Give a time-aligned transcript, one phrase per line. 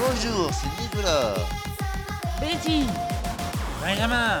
[0.00, 1.34] Bonjour, c'est Nicolas.
[2.40, 2.86] Betty.
[3.82, 4.38] Benjamin.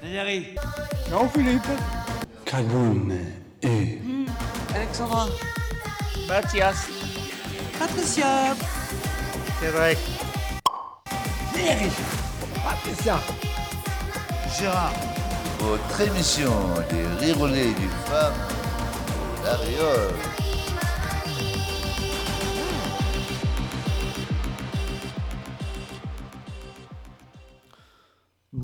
[0.00, 0.54] Thierry.
[1.10, 1.68] Jean-Philippe.
[2.46, 3.14] Cagone
[3.62, 3.98] et
[4.74, 5.26] Alexandra.
[6.26, 6.88] Mathias.
[7.78, 8.54] Patricia.
[9.60, 9.98] Cédric.
[11.52, 11.90] Thierry.
[12.64, 13.18] Patricia.
[14.58, 14.92] Gérard.
[15.58, 16.52] Votre émission
[16.88, 18.32] des rirolets du femme.
[19.44, 19.56] La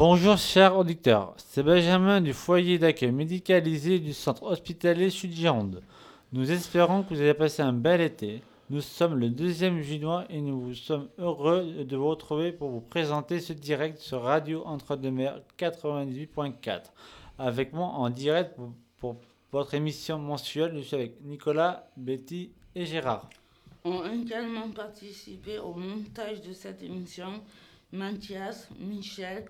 [0.02, 5.82] Bonjour chers auditeurs, c'est Benjamin du foyer d'accueil médicalisé du centre hospitalier Sud-Gironde.
[6.32, 8.40] Nous espérons que vous avez passé un bel été.
[8.70, 12.80] Nous sommes le 2e juin et nous vous sommes heureux de vous retrouver pour vous
[12.80, 16.84] présenter ce direct sur Radio Entre-deux-Mers 98.4.
[17.38, 19.16] Avec moi en direct pour, pour
[19.52, 23.28] votre émission mensuelle, je suis avec Nicolas, Betty et Gérard.
[23.84, 27.42] Ont également participé au montage de cette émission
[27.92, 29.45] Mathias, Michel,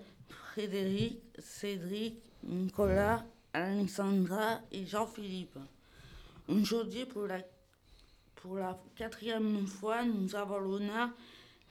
[0.53, 5.57] Frédéric, Cédric, Nicolas, Alexandra et Jean-Philippe.
[6.49, 7.39] Aujourd'hui, pour la,
[8.35, 11.09] pour la quatrième fois, nous avons l'honneur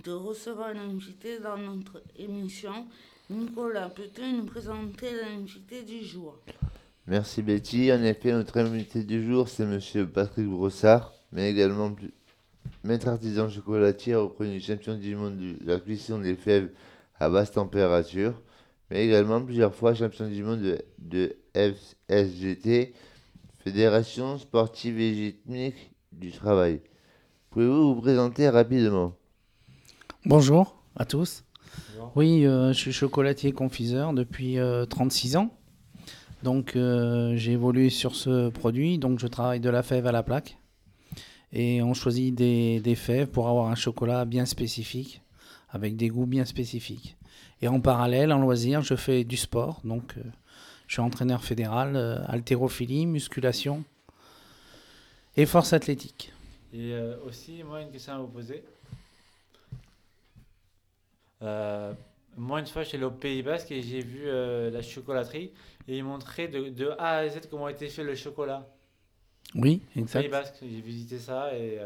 [0.02, 2.86] de recevoir un invité dans notre émission.
[3.28, 6.38] Nicolas, peux-tu nous présenter l'invité du jour?
[7.06, 7.92] Merci Betty.
[7.92, 11.94] En effet, notre invité du jour, c'est Monsieur Patrick Brossard, mais également
[12.82, 16.70] maître artisan chocolatier, reconnu champion du monde de la cuisson des fèves
[17.18, 18.40] à basse température,
[18.90, 22.92] mais également plusieurs fois champion du monde de, de FSGT,
[23.62, 26.80] Fédération sportive et rythmique du travail.
[27.50, 29.14] Pouvez-vous vous présenter rapidement?
[30.24, 31.44] Bonjour à tous.
[32.16, 35.50] Oui, euh, je suis chocolatier confiseur depuis euh, 36 ans.
[36.42, 38.98] Donc euh, j'ai évolué sur ce produit.
[38.98, 40.56] Donc je travaille de la fève à la plaque.
[41.52, 45.20] Et on choisit des, des fèves pour avoir un chocolat bien spécifique,
[45.68, 47.16] avec des goûts bien spécifiques.
[47.62, 49.80] Et en parallèle, en loisir, je fais du sport.
[49.84, 50.22] Donc euh,
[50.86, 53.84] je suis entraîneur fédéral, euh, haltérophilie, musculation
[55.36, 56.32] et force athlétique.
[56.72, 58.64] Et euh, aussi, moi, une question à vous poser.
[62.36, 65.50] Moi, une fois, j'étais allé au Pays Basque et j'ai vu la chocolaterie
[65.88, 68.66] et ils montraient de, de A à Z comment était fait le chocolat.
[69.54, 70.20] Oui, Au exact.
[70.20, 71.78] Pays Basque, j'ai visité ça et.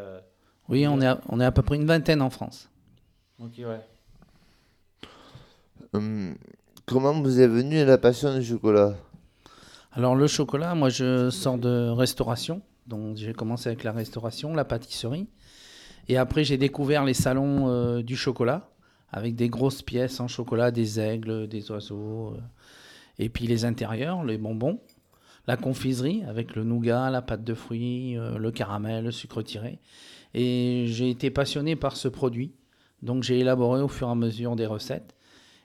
[0.68, 2.68] Oui, on est, à, on est à peu près une vingtaine en France.
[3.38, 3.80] ok, ouais.
[5.94, 6.34] Hum,
[6.86, 8.96] Comment vous est venue la passion du chocolat?
[9.92, 14.64] Alors le chocolat, moi je sors de restauration, donc j'ai commencé avec la restauration, la
[14.64, 15.28] pâtisserie,
[16.08, 18.68] et après j'ai découvert les salons euh, du chocolat,
[19.12, 22.40] avec des grosses pièces en chocolat, des aigles, des oiseaux, euh,
[23.20, 24.80] et puis les intérieurs, les bonbons,
[25.46, 29.78] la confiserie avec le nougat, la pâte de fruits, euh, le caramel, le sucre tiré,
[30.34, 32.52] et j'ai été passionné par ce produit,
[33.02, 35.14] donc j'ai élaboré au fur et à mesure des recettes,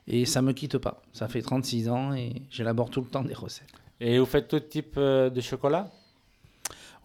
[0.09, 1.01] et ça me quitte pas.
[1.13, 3.67] Ça fait 36 ans et j'élabore tout le temps des recettes.
[4.01, 5.89] Et vous faites tout type euh, de chocolat?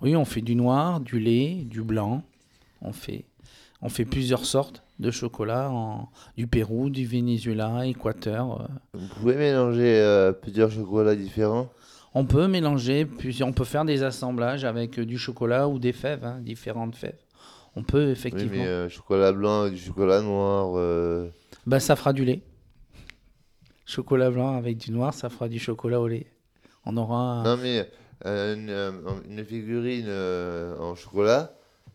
[0.02, 2.22] Oui, on fait du noir, du lait, du blanc.
[2.82, 3.24] On fait,
[3.82, 8.60] on fait plusieurs sortes de chocolat, en, du Pérou, du Venezuela, Équateur.
[8.62, 8.66] euh.
[8.94, 11.68] Vous pouvez mélanger euh, plusieurs chocolats différents?
[12.16, 16.24] On peut mélanger, plusieurs, on peut faire des assemblages avec du chocolat ou des fèves,
[16.24, 17.18] hein, différentes fèves.
[17.74, 18.52] On peut Oui, effectivement.
[18.52, 20.74] mais euh, chocolat blanc du chocolat noir.
[20.76, 21.28] euh,
[21.66, 22.40] Bah, ça fera du lait.
[23.86, 26.26] Chocolat blanc avec du noir, ça fera du chocolat au lait.
[26.86, 27.90] On aura un- Non, mais
[28.26, 28.92] euh, une, euh,
[29.28, 31.54] une figurine euh, en chocolat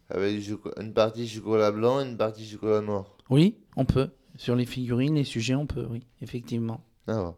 [0.10, 3.06] avec du choco- une partie chocolat blanc et une partie chocolat noir.
[3.30, 4.10] Oui, on peut.
[4.38, 6.82] Sur les figurines, les sujets, on peut, oui, effectivement.
[7.08, 7.34] Ah.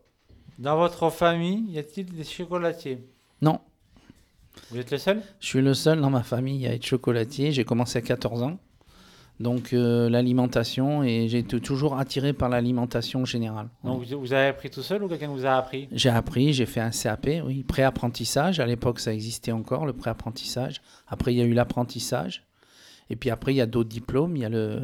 [0.60, 3.00] Dans votre famille, y a-t-il des chocolatiers?
[3.42, 3.60] Non,
[4.70, 5.22] Vous êtes le seul?
[5.40, 7.52] Je suis le seul dans ma famille à être chocolatier.
[7.54, 8.60] J'ai commencé à 14 ans.
[9.40, 13.70] Donc euh, l'alimentation, et j'ai été toujours attiré par l'alimentation générale.
[13.84, 15.88] Donc vous, vous avez appris tout seul ou quelqu'un vous a appris?
[15.92, 18.60] J'ai appris, j'ai fait un CAP, oui, pré-apprentissage.
[18.60, 20.82] À l'époque, ça existait encore, le pré-apprentissage.
[21.08, 22.46] Après, il y a eu l'apprentissage.
[23.10, 24.36] Et puis après, il y a d'autres diplômes.
[24.36, 24.82] Il y a le,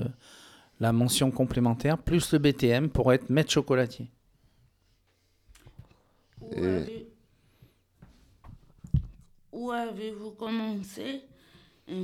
[0.79, 4.07] la mention complémentaire, plus le BTM pour être maître chocolatier.
[6.41, 7.07] Où Et- avez-
[9.51, 11.21] Où avez-vous commencé?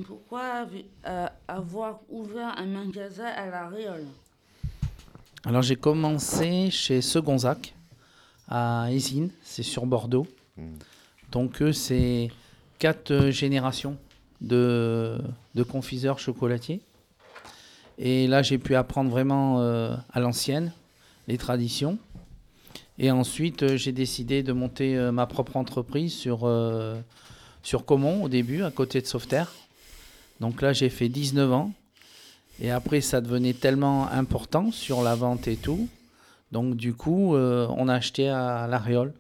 [0.08, 4.06] Pourquoi avez- euh, avoir ouvert un magasin à la Réole?
[5.46, 7.76] Alors j'ai commencé chez Segonzac
[8.48, 10.28] à Isine, c'est sur Bordeaux.
[11.32, 12.30] Donc eux, c'est
[12.80, 13.98] quatre générations
[14.40, 15.20] de,
[15.56, 16.82] de confiseurs chocolatiers.
[17.98, 20.72] Et là, j'ai pu apprendre vraiment euh, à l'ancienne
[21.28, 21.98] les traditions.
[23.00, 27.00] Et ensuite, euh, j'ai décidé de monter euh, ma propre entreprise sur, euh,
[27.64, 29.52] sur Comont au début, à côté de Sauveterre.
[30.40, 31.72] Donc là, j'ai fait 19 ans.
[32.60, 35.88] Et après, ça devenait tellement important sur la vente et tout.
[36.52, 39.14] Donc, du coup, euh, on a acheté à l'Aréole.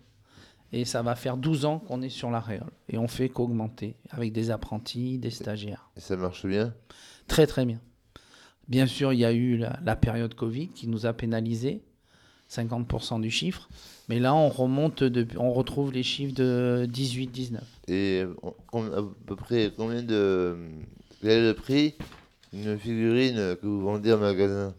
[0.71, 2.71] Et ça va faire 12 ans qu'on est sur l'Aréole.
[2.89, 5.89] Et on fait qu'augmenter avec des apprentis, des stagiaires.
[5.97, 6.73] Et ça marche bien?
[7.27, 7.79] Très, très bien.
[8.67, 11.81] Bien sûr, il y a eu la, la période Covid qui nous a pénalisé,
[12.51, 13.69] 50% du chiffre.
[14.09, 17.59] Mais là, on remonte, depuis, on retrouve les chiffres de 18-19.
[17.87, 18.23] Et
[18.71, 20.55] on- à peu près combien de.
[21.23, 21.95] Quel est le prix
[22.51, 24.73] d'une figurine que vous vendez en magasin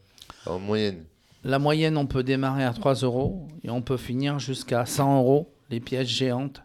[0.47, 1.03] En moyenne?
[1.43, 5.53] La moyenne, on peut démarrer à 3 euros et on peut finir jusqu'à 100 euros,
[5.71, 6.63] les pièces géantes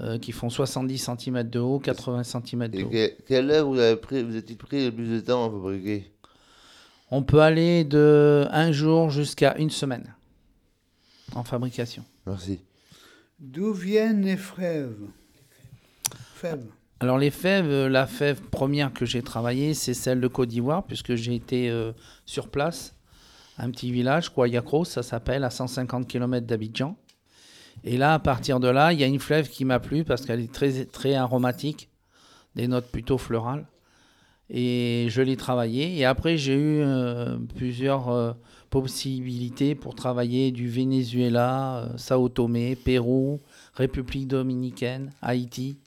[0.00, 2.88] euh, qui font 70 cm de haut, 80 cm de Et haut.
[2.88, 6.10] que- quelle heure vous avez pris, vous êtes pris le plus de temps à fabriquer?
[7.10, 10.14] On peut aller de un jour jusqu'à une semaine
[11.34, 12.04] en fabrication.
[12.26, 12.60] Merci.
[13.38, 14.96] D'où viennent les fèves?
[16.36, 16.64] Fèves.
[17.02, 20.84] Alors les fèves, euh, la fève première que j'ai travaillée, c'est celle de Côte d'Ivoire,
[20.84, 21.90] puisque j'ai été euh,
[22.26, 22.94] sur place,
[23.58, 26.96] un petit village, Kouayakro, ça s'appelle, à 150 km d'Abidjan.
[27.82, 30.24] Et là, à partir de là, il y a une fève qui m'a plu parce
[30.24, 30.52] qu'elle est
[30.92, 31.88] très, aromatique,
[32.54, 33.66] des notes plutôt florales.
[34.48, 35.98] Et je l'ai travaillée.
[35.98, 38.36] Et après, j'ai eu euh, plusieurs
[38.70, 43.40] possibilités pour travailler du Venezuela, Sao Tomé, Pérou,
[43.74, 45.78] République dominicaine, Haïti.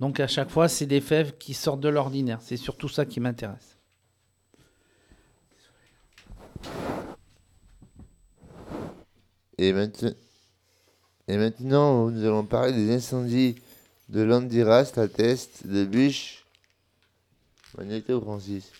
[0.00, 2.40] Donc à chaque fois, c'est des fèves qui sortent de l'ordinaire.
[2.42, 3.76] C'est surtout ça qui m'intéresse.
[9.58, 10.12] Et, maintenant,
[11.28, 13.56] et maintenant, nous allons parler des incendies
[14.10, 15.88] de Landiras, la Teste, de.
[17.76, 18.70] Magnéto, Francis.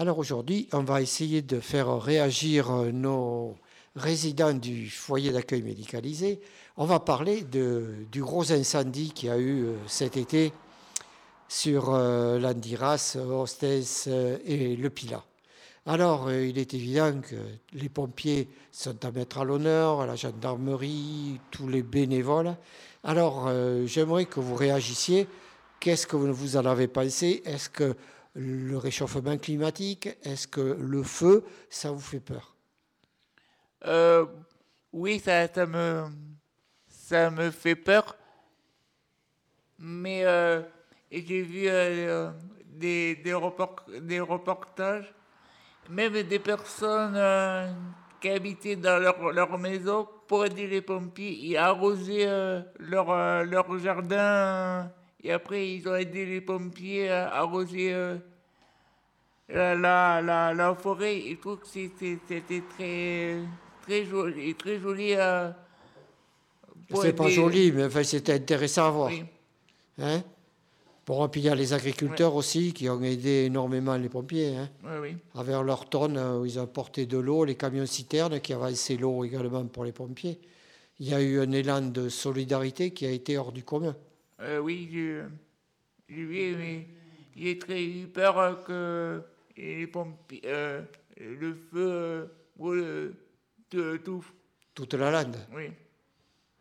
[0.00, 3.56] Alors aujourd'hui, on va essayer de faire réagir euh, nos
[3.96, 6.38] résidents du foyer d'accueil médicalisé.
[6.76, 10.52] On va parler du gros incendie qu'il y a eu euh, cet été
[11.48, 15.24] sur euh, l'Andiras, Hostès euh, et le Pilat.
[15.84, 17.34] Alors, il est évident que
[17.72, 22.54] les pompiers sont à mettre à l'honneur, la gendarmerie, tous les bénévoles.
[23.02, 23.50] Alors,
[23.86, 25.26] j'aimerais que vous réagissiez.
[25.80, 27.42] Qu'est-ce que vous vous en avez pensé?
[27.46, 27.96] Est-ce que
[28.38, 32.54] le réchauffement climatique, est-ce que le feu, ça vous fait peur?
[33.84, 34.26] Euh,
[34.92, 36.04] oui, ça, me,
[36.88, 38.16] ça me fait peur.
[39.80, 40.62] Mais euh,
[41.10, 42.30] j'ai vu euh,
[42.64, 45.12] des, report- des reportages,
[45.90, 47.18] même des personnes
[48.20, 52.26] qui habitaient dans leur, maison pour aider les pompiers et arroser
[52.78, 54.90] leur jardin.
[55.22, 58.16] Et après, ils ont aidé les pompiers à arroser euh,
[59.48, 61.22] la, la, la, la forêt.
[61.28, 62.18] Je trouve que c'était
[62.76, 63.36] très,
[63.82, 64.54] très joli.
[64.54, 65.50] Très joli euh,
[66.94, 69.10] C'est pas joli, mais enfin, c'était intéressant à voir.
[69.10, 69.24] Oui.
[69.98, 70.22] Hein?
[71.06, 74.54] Bon, et puis il y a les agriculteurs aussi qui ont aidé énormément les pompiers,
[74.56, 75.16] hein, Oui, oui.
[75.34, 78.96] avec leurs tonnes euh, où ils ont apporté de l'eau, les camions citernes qui avançaient
[78.98, 80.38] l'eau également pour les pompiers.
[81.00, 83.96] Il y a eu un élan de solidarité qui a été hors du commun.
[84.40, 85.22] Euh, oui, j'ai
[86.08, 86.86] j'ai vu, mais
[87.36, 89.22] j'ai très eu peur euh, que
[89.60, 90.82] les pompiers, euh,
[91.18, 92.26] le feu euh,
[92.56, 93.12] brûle euh,
[93.70, 94.24] de tout.
[94.74, 95.36] Toute la lande.
[95.54, 95.70] Oui,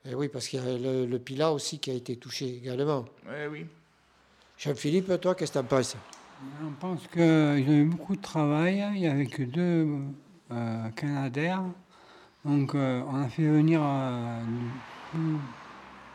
[0.06, 3.06] Et oui, parce qu'il y a le, le Pilat aussi qui a été touché également.
[3.28, 3.66] oui, oui.
[4.58, 5.96] Jean-Philippe, toi, qu'est-ce que tu en penses?
[6.64, 8.84] On pense qu'ils ont eu beaucoup de travail.
[8.96, 9.88] Il n'y avait que deux
[10.52, 11.64] euh, Canadaires.
[12.44, 14.42] Donc, euh, on a fait venir euh,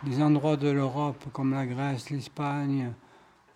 [0.04, 2.92] des endroits de l'Europe comme la Grèce, l'Espagne,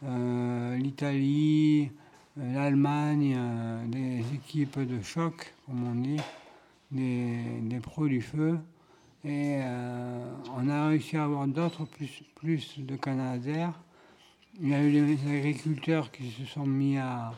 [0.04, 1.90] euh, l'Italie,
[2.38, 6.20] euh, l'Allemagne, euh, des équipes de choc, comme on dit,
[6.92, 8.58] des, des pros du feu.
[9.24, 9.58] Et
[10.56, 13.72] on a réussi à avoir d'autres plus, plus de Canadaires.
[14.60, 17.32] Il y a eu les agriculteurs qui se sont mis à,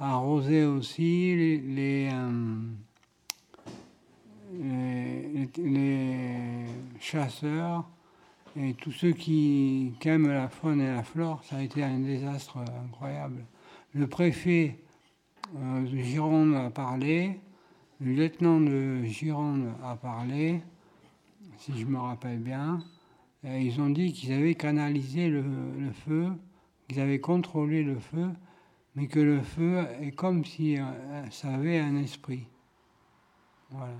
[0.00, 2.10] arroser aussi, les-
[5.56, 6.64] les
[6.98, 7.84] chasseurs
[8.56, 11.42] et tous ceux qui, aiment la faune et la flore.
[11.44, 13.44] Ça a été un désastre incroyable.
[13.94, 14.78] Le préfet
[15.56, 17.40] euh, de Gironde a parlé,
[18.00, 20.62] le lieutenant de Gironde a parlé,
[21.58, 22.82] si je me rappelle bien.
[23.44, 25.42] Et ils ont dit qu'ils avaient canalisé le,
[25.78, 26.28] le feu,
[26.88, 28.28] qu'ils avaient contrôlé le feu,
[28.94, 30.82] mais que le feu est comme si euh,
[31.30, 32.46] ça avait un esprit.
[33.70, 33.94] Voilà.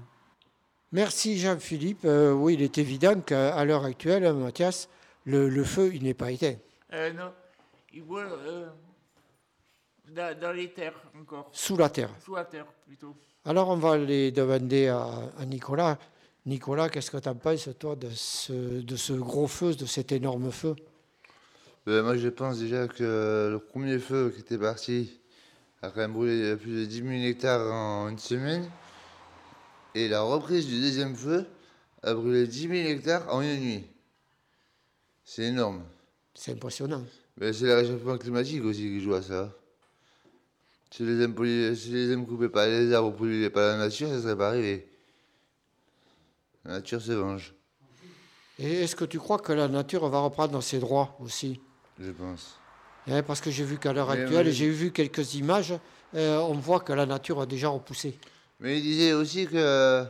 [0.93, 2.05] Merci Jean-Philippe.
[2.05, 4.89] Euh, oui, il est évident qu'à l'heure actuelle, hein, Mathias,
[5.25, 6.57] le, le feu, il n'est pas éteint.
[6.93, 7.33] Euh, non,
[7.93, 8.67] il brûle, euh,
[10.09, 11.49] dans, dans les terres encore.
[11.53, 12.11] Sous la terre.
[12.25, 13.15] Sous la terre plutôt.
[13.45, 15.97] Alors on va aller demander à, à Nicolas.
[16.47, 20.11] Nicolas, qu'est-ce que tu en penses, toi, de ce, de ce gros feu, de cet
[20.11, 20.75] énorme feu?
[21.87, 25.21] Ben, moi, je pense déjà que le premier feu qui était parti
[25.83, 28.69] a quand même brûlé plus de 10 000 hectares en une semaine.
[29.95, 31.47] Et la reprise du deuxième feu
[32.03, 33.87] a brûlé 10 000 hectares en une nuit.
[35.25, 35.83] C'est énorme.
[36.35, 37.05] C'est impressionnant.
[37.37, 39.53] Mais c'est le réchauffement climatique aussi qui joue à ça.
[40.91, 41.35] Si les hommes,
[41.77, 44.89] si les hommes coupaient pas les arbres, polluaient pas la nature, ça serait pas arrivé.
[46.65, 47.55] La nature se venge,
[48.59, 51.61] Et est-ce que tu crois que la nature va reprendre ses droits aussi?
[51.99, 52.59] Je pense.
[53.09, 55.75] Hein, Parce que j'ai vu qu'à l'heure actuelle, j'ai vu quelques images,
[56.15, 58.19] euh, on voit que la nature a déjà repoussé.
[58.61, 60.05] Mais il disait aussi que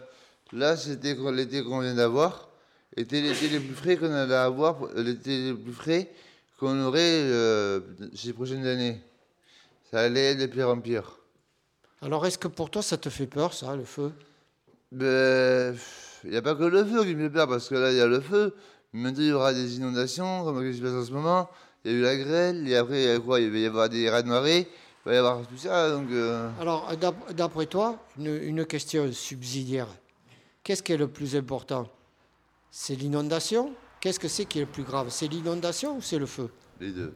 [0.53, 2.49] là, c'était l'été qu'on vient d'avoir,
[2.97, 6.11] était l'été le plus frais qu'on allait avoir, l'été le plus frais
[6.59, 7.81] qu'on aurait euh,
[8.15, 9.01] ces prochaines années.
[9.91, 11.19] Ça allait être de pire en pire.
[12.03, 14.13] Alors est-ce que pour toi ça te fait peur, ça, le feu?
[14.93, 15.77] Ben,
[16.25, 17.97] il n'y a pas que le feu qui me fait peur, parce que là, il
[17.97, 18.55] y a le feu.
[18.93, 21.49] Maintenant, il y aura des inondations, comme ce qui se passe en ce moment?
[21.85, 23.41] Il y a eu la grêle, et après, il y a quoi?
[23.41, 24.69] Il va y avoir des rats de marée,
[25.05, 25.91] va y avoir tout ça.
[25.91, 29.89] Donc, euh, Alors, d'ap- d'après toi, une, une question subsidiaire.
[30.63, 31.89] Qu'est-ce qui est le plus important?
[32.71, 33.75] C'est l'inondation?
[34.01, 35.09] Qu'est-ce que c'est qui est le plus grave?
[35.11, 36.51] C'est l'inondation ou c'est le feu?
[36.81, 37.15] Les deux.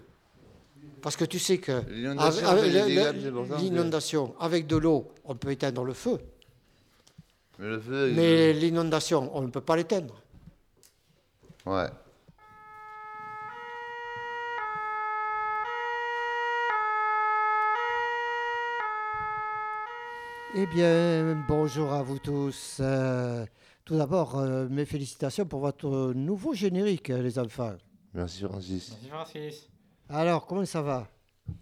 [1.01, 2.47] Parce que tu sais que L'inondation,
[4.39, 6.19] avec- de l'eau, on peut éteindre le feu.
[7.59, 10.21] Mais l'inondation, on ne peut pas l'éteindre.
[11.67, 11.87] Ouais.
[20.57, 22.79] Eh bien, bonjour à vous tous.
[22.81, 23.45] Euh,
[23.85, 27.75] tout d'abord, euh, mes félicitations pour votre nouveau générique, euh, les enfants.
[28.13, 28.91] Merci, Francis.
[28.91, 29.69] Merci Francis.
[30.09, 31.09] Alors, comment ça va?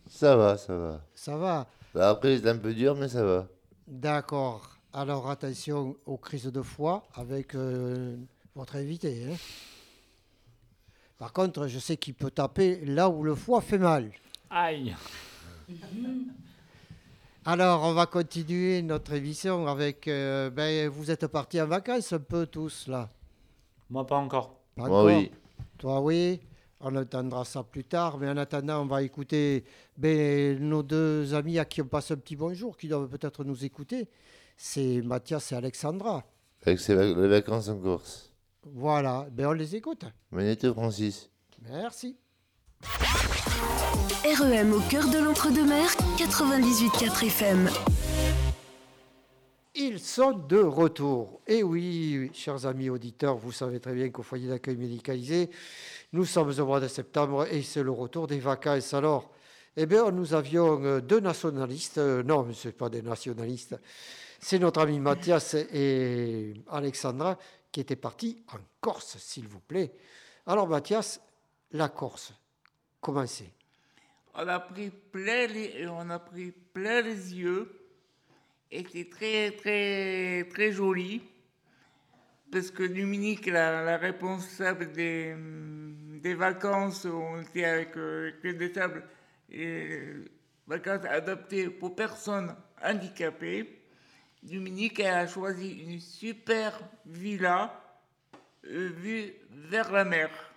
[0.09, 1.01] Ça va, ça va.
[1.15, 1.67] Ça va?
[1.95, 3.47] Bah, après, c'est un peu dur, mais ça va.
[3.87, 4.77] D'accord.
[4.93, 8.17] Alors, attention aux crises de foie avec euh,
[8.55, 9.27] votre invité.
[9.31, 9.37] hein.
[11.17, 14.11] Par contre, je sais qu'il peut taper là où le foie fait mal.
[14.51, 14.95] Aïe.
[17.45, 20.07] Alors, on va continuer notre émission avec...
[20.07, 23.09] euh, ben, vous êtes partis en vacances un peu tous, là
[23.91, 24.61] Moi pas encore.
[24.77, 25.31] Pas Moi, encore oui.
[25.79, 26.41] Toi, oui.
[26.81, 28.19] On entendra ça plus tard.
[28.19, 29.65] Mais en attendant, on va écouter
[29.97, 33.65] ben, nos deux amis à qui on passe un petit bonjour, qui doivent peut-être nous
[33.65, 34.09] écouter.
[34.57, 36.25] C'est Mathias et Alexandra.
[36.65, 38.31] Avec ses vac- les vacances en Corse.
[38.65, 39.27] Voilà.
[39.33, 40.05] Ben, on les écoute.
[40.31, 41.29] Magnéto, Francis.
[41.69, 42.17] Merci.
[44.25, 47.71] REM au cœur de l'entre-deux-mer, 98.4 FM.
[49.75, 51.41] Ils sont de retour.
[51.47, 55.51] Et oui, chers amis auditeurs, vous savez très bien qu'au foyer d'accueil médicalisé,
[56.13, 58.95] nous sommes au mois de septembre et c'est le retour des vacances.
[58.95, 59.31] Alors,
[59.77, 61.99] eh bien, nous avions euh, deux nationalistes.
[61.99, 63.77] euh, non, ce pas des nationalistes.
[64.41, 67.39] C'est notre ami Mathias et Alexandra
[67.71, 69.93] qui étaient partis en Corse, s'il vous plaît.
[70.47, 71.21] Alors, Mathias,
[71.73, 72.33] la Corse,
[74.35, 77.69] On a pris plein les, on a pris plein les yeux.
[78.71, 81.21] Et c'était très, très, très joli.
[82.51, 85.35] Parce que Dominique, la, responsable des,
[86.23, 88.31] des vacances, on était avec euh,
[88.73, 89.05] Sables,
[89.51, 89.99] et
[90.67, 93.83] vacances adaptées pour personnes handicapées.
[94.43, 97.83] Dominique a choisi une super villa
[98.67, 100.52] euh, vue vers la mer.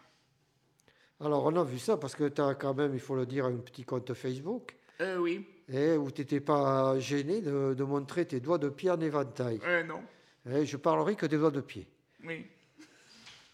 [1.21, 3.45] Alors, on a vu ça parce que tu as quand même, il faut le dire,
[3.45, 4.75] un petit compte Facebook.
[5.01, 8.89] Euh, oui, Eh, où tu n'étais pas gêné de, de montrer tes doigts de pied
[8.91, 9.59] en éventail.
[9.65, 10.01] euh, non,
[10.49, 11.87] Eh, je parlerai que des doigts de pied.
[12.25, 12.45] oui.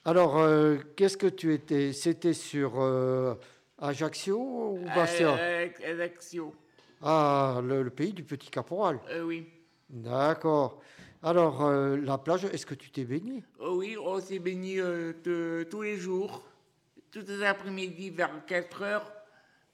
[0.04, 1.94] Alors, euh, qu'est-ce que tu étais?
[1.94, 3.36] C'était sur euh,
[3.78, 5.38] Ajaccio ou Bastia?
[5.38, 6.56] Euh, Ajaccio.
[7.04, 9.00] Ah, le, le pays du petit caporal.
[9.12, 9.48] Euh, oui.
[9.92, 10.82] D'accord.
[11.22, 13.44] Alors, la plage, est-ce que tu t'es baigné?
[13.60, 14.82] Oh oui, on s'est baigné
[15.24, 16.42] tous les jours,
[17.12, 19.12] tous les après-midi vers 4 heures,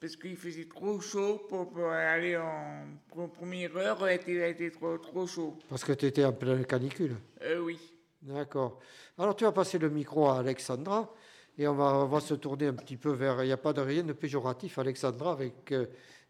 [0.00, 4.70] parce qu'il faisait trop chaud pour, pour aller en pour première heure, il était, était
[4.70, 5.56] trop, trop chaud.
[5.68, 7.16] Parce que tu étais en pleine canicule.
[7.42, 7.78] Euh, oui.
[8.22, 8.80] D'accord.
[9.16, 11.12] Alors, tu vas passer le micro à Alexandra
[11.56, 13.42] et on va, on va se tourner un petit peu vers.
[13.42, 15.86] Il n'y a pas de rien de péjoratif, Alexandra, avec euh,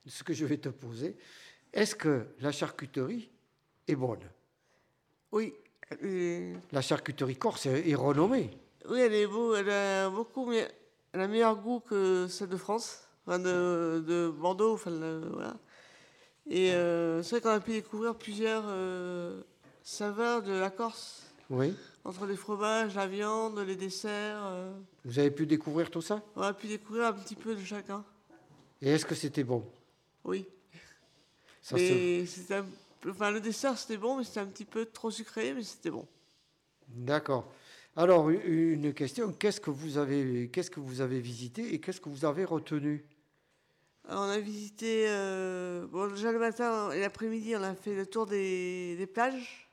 [0.06, 1.16] ce que je vais te poser.
[1.72, 3.30] Est-ce que la charcuterie
[3.86, 4.20] est bonne?
[5.32, 5.52] Oui,
[6.02, 8.50] euh, La charcuterie corse est, est renommée.
[8.88, 10.66] oui, elle est beau, elle a beaucoup, mais
[11.12, 15.56] elle a meilleur goût que celle de France, enfin de, de Bordeaux, enfin le- voilà.
[16.46, 19.42] Et euh, c'est vrai qu'on a pu découvrir plusieurs euh,
[19.82, 21.74] saveurs de la Corse, Oui.
[22.04, 24.40] entre les fromages, la viande, les desserts.
[24.44, 24.72] euh,
[25.04, 26.22] Vous avez pu découvrir tout ça?
[26.36, 28.04] On a pu découvrir un petit peu de chacun.
[28.80, 29.64] Et est-ce que c'était bon?
[30.24, 30.46] Oui.
[31.60, 32.64] Ça Et c'était un
[33.08, 36.06] enfin, le dessert c'était bon, mais c'était un petit peu trop sucré, mais c'était bon.
[36.88, 37.44] D'accord.
[38.00, 42.08] Alors, une question, qu'est-ce que vous avez, qu'est-ce que vous avez visité et qu'est-ce que
[42.08, 43.04] vous avez retenu?
[44.08, 48.06] Alors, on a visité, euh, bon, déjà le matin et l'après-midi, on a fait le
[48.06, 49.68] tour des, des plages.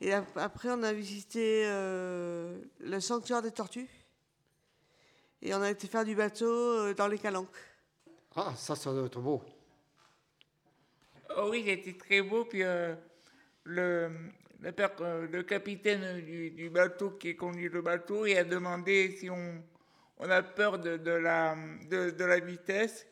[0.00, 3.88] Et ap- après, on a visité euh, le sanctuaire des tortues.
[5.40, 7.46] Et on a été faire du bateau euh, dans les calanques.
[8.34, 9.40] Ah, ça, ça doit être beau.
[11.36, 12.44] Oh oui, il était très beau.
[12.44, 12.96] Puis euh,
[13.62, 14.10] le,
[14.64, 19.10] le, père- euh, le capitaine du, du bateau qui conduit le bateau, il a demandé
[19.10, 19.62] si on,
[20.18, 21.54] on a peur de, de la,
[21.90, 23.06] de, de la vitesse.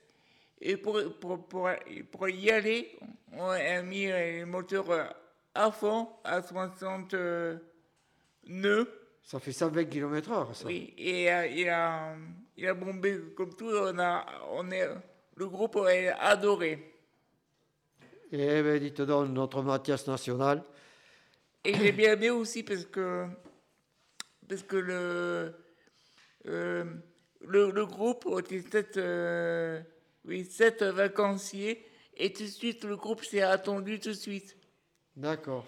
[0.61, 1.69] Et pour, pour, pour,
[2.11, 2.97] pour y aller,
[3.33, 5.05] on a mis euh, le moteur euh,
[5.55, 7.59] à fond, à 60 euh,
[8.47, 8.89] nœuds.
[9.25, 10.67] Ça fait 120 km/h, ça.
[10.67, 12.15] Oui, et euh, il, a,
[12.57, 13.69] il a bombé comme tout.
[13.71, 14.89] On a, on est,
[15.37, 16.89] le groupe a adoré.
[18.33, 20.63] Eh bien, dites donc, notre Mathias national.
[21.65, 23.27] Et j'ai bien aimé aussi parce que,
[24.49, 25.55] parce que le,
[26.47, 26.85] euh,
[27.41, 29.81] le, le groupe était sept, euh,
[30.25, 34.57] oui, sept vacanciers et tout de suite le groupe s'est attendu tout de suite.
[35.17, 35.65] D'accord.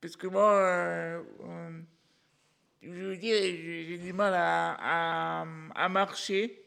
[0.00, 1.80] Parce que moi, euh, euh,
[2.82, 4.76] je veux dire, j'ai du mal à,
[5.42, 6.60] à, à marcher.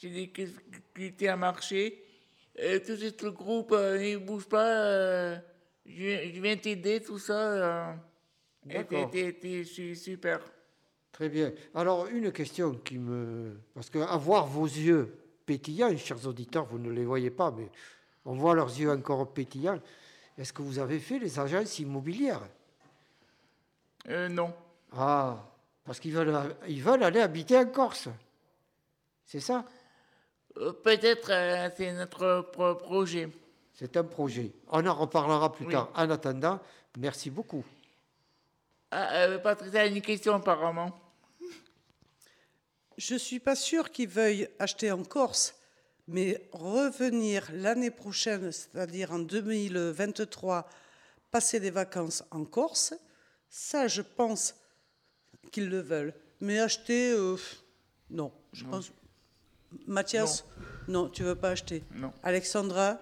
[0.00, 2.02] J'ai des difficultés à marcher.
[2.56, 5.38] Et tout de suite, le groupe, euh, il bouge pas.
[5.96, 7.38] Je, je viens t'aider, tout ça.
[7.38, 7.92] Euh,
[8.64, 9.10] D'accord.
[9.10, 10.40] t'es- t'es super.
[11.12, 11.52] Très bien.
[11.74, 13.56] Alors, une question qui me...
[13.74, 17.68] Parce que avoir vos yeux pétillants, chers auditeurs, vous ne les voyez pas, mais
[18.24, 19.80] on voit leurs yeux encore pétillants.
[20.38, 22.40] Est-ce que vous avez fait les agences immobilières?
[24.08, 24.52] Euh, non.
[24.92, 25.36] Ah,
[25.84, 26.34] parce qu'ils veulent,
[26.68, 28.08] ils veulent aller habiter en Corse.
[29.26, 29.64] C'est ça?
[30.56, 33.28] Euh, Peut-être euh, c'est notre pro- projet.
[33.74, 34.52] C'est un projet.
[34.68, 35.72] On en reparlera plus Oui.
[35.72, 35.90] tard.
[35.94, 36.60] En attendant,
[36.98, 37.64] merci beaucoup.
[38.90, 40.98] Ah, euh, Patricia a une question apparemment.
[42.98, 45.54] Je suis pas sûre qu'ils veuillent acheter en Corse,
[46.06, 50.68] mais revenir l'année prochaine, c'est-à-dire en 2023,
[51.30, 52.92] passer des vacances en Corse,
[53.48, 54.54] ça, je pense
[55.50, 56.14] qu'ils le veulent.
[56.40, 57.36] Mais acheter, euh,
[58.10, 58.70] non, je Non.
[58.72, 58.92] pense.
[59.86, 60.44] Mathias,
[60.86, 61.08] non.
[61.08, 61.82] tu veux pas acheter.
[61.94, 62.12] Non.
[62.22, 62.98] Alexandra,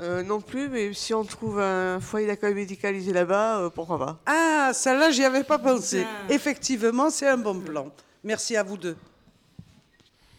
[0.00, 4.20] Euh, non plus, mais si on trouve un foyer d'accueil médicalisé là-bas, euh, pourquoi pas
[4.26, 6.06] ah, celle-là, j'y avais pas pensé.
[6.30, 7.92] Effectivement, c'est un bon plan.
[8.24, 8.96] Merci à vous deux.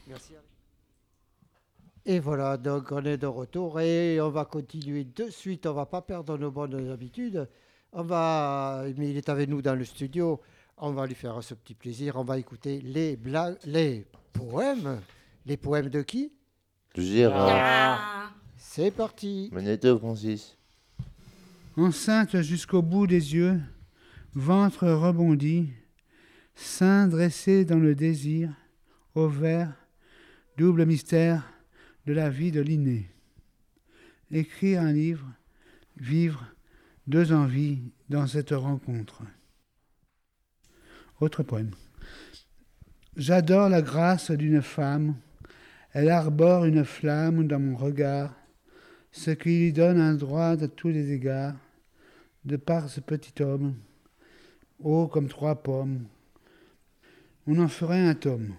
[0.07, 0.33] Merci.
[2.05, 5.65] Et voilà, donc on est de retour et on va continuer de suite.
[5.65, 7.47] On va pas perdre nos bonnes habitudes.
[7.93, 10.41] On va, mais il est avec nous dans le studio.
[10.77, 12.15] On va lui faire ce petit plaisir.
[12.17, 14.99] On va écouter les blagues, les poèmes.
[15.45, 16.33] Les poèmes de qui?
[16.95, 18.33] Gérard.
[18.65, 19.52] C'est parti.
[19.99, 20.58] Francis.
[21.78, 23.62] Enceinte jusqu'au bout des yeux,
[24.34, 25.69] ventre rebondi,
[26.56, 28.52] sein dressé dans le désir,
[29.13, 29.76] ovaire,
[30.58, 31.43] double mystère
[32.08, 33.12] de la vie de l'inné.
[34.32, 35.28] Écrire un livre,
[35.97, 36.43] vivre
[37.06, 39.21] deux envies dans cette rencontre.
[41.19, 41.76] Autre poème.
[43.17, 45.15] J'adore la grâce d'une femme,
[45.91, 48.34] elle arbore une flamme dans mon regard,
[49.13, 51.54] ce qui lui donne un droit à tous les égards,
[52.45, 53.76] de par ce petit homme,
[54.84, 56.06] haut comme trois pommes.
[57.45, 58.56] On en ferait un tome.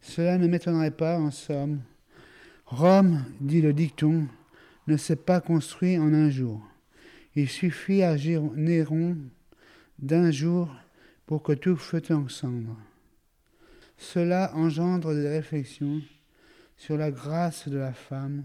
[0.00, 1.80] Cela ne m'étonnerait pas, en somme.
[2.64, 4.28] Rome, dit le dicton,
[4.86, 6.62] ne s'est pas construit en un jour.
[7.34, 8.16] Il suffit à
[8.54, 9.16] Néron
[9.98, 10.72] d'un jour
[11.26, 12.78] pour que tout fût en cendres.
[13.98, 16.00] Cela engendre des réflexions
[16.76, 18.44] sur la grâce de la femme,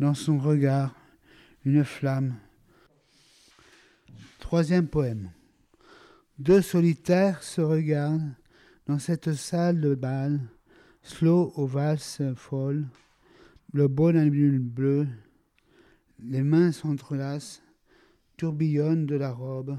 [0.00, 0.94] dans son regard,
[1.66, 2.34] une flamme.
[4.38, 5.30] Troisième poème.
[6.38, 8.32] Deux solitaires se regardent
[8.86, 10.40] dans cette salle de bal,
[11.02, 12.86] slow aux valses folles,
[13.74, 15.06] le beau bleu,
[16.18, 17.62] les mains s'entrelacent,
[18.38, 19.76] tourbillonnent de la robe,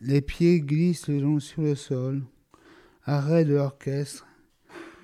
[0.00, 2.24] les pieds glissent le long sur le sol,
[3.04, 4.26] arrêt de l'orchestre,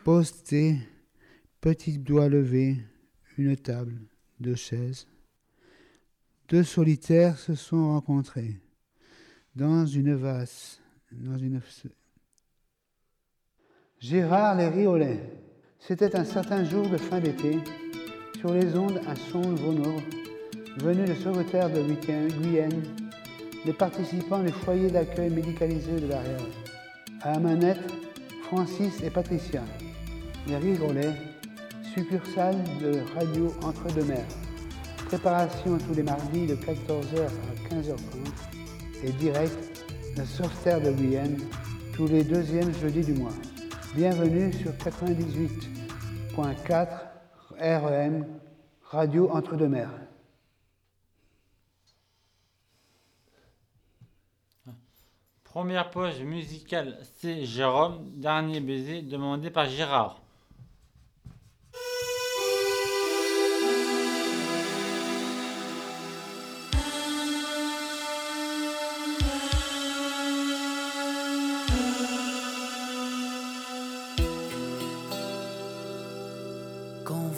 [0.02, 0.78] posté,
[1.60, 2.78] petit doigt levé,
[3.38, 3.98] une table,
[4.38, 5.06] deux chaises.
[6.48, 8.60] Deux solitaires se sont rencontrés
[9.54, 10.80] dans une vase.
[13.98, 15.20] Gérard les Riolets.
[15.78, 17.58] C'était un certain jour de fin d'été,
[18.38, 20.00] sur les ondes un son Vonor,
[20.78, 22.82] venu de Sauveterre de Guyenne,
[23.64, 26.46] les participants du foyer d'accueil médicalisé de l'arrière.
[27.22, 27.80] À la manette,
[28.44, 29.62] Francis et Patricia.
[30.46, 30.56] Les
[31.94, 34.26] succursale de Radio Entre-deux-Mers.
[35.06, 37.98] Préparation tous les mardis de 14h à 15h30
[39.02, 39.84] et direct
[40.16, 41.36] de Sauveterre de Guyenne
[41.92, 43.32] tous les deuxièmes jeudis du mois.
[43.96, 46.88] Bienvenue sur 98.4
[47.58, 48.24] REM
[48.84, 49.90] Radio Entre-deux-Mers.
[55.42, 60.19] Première pause musicale, c'est Jérôme, dernier baiser demandé par Gérard.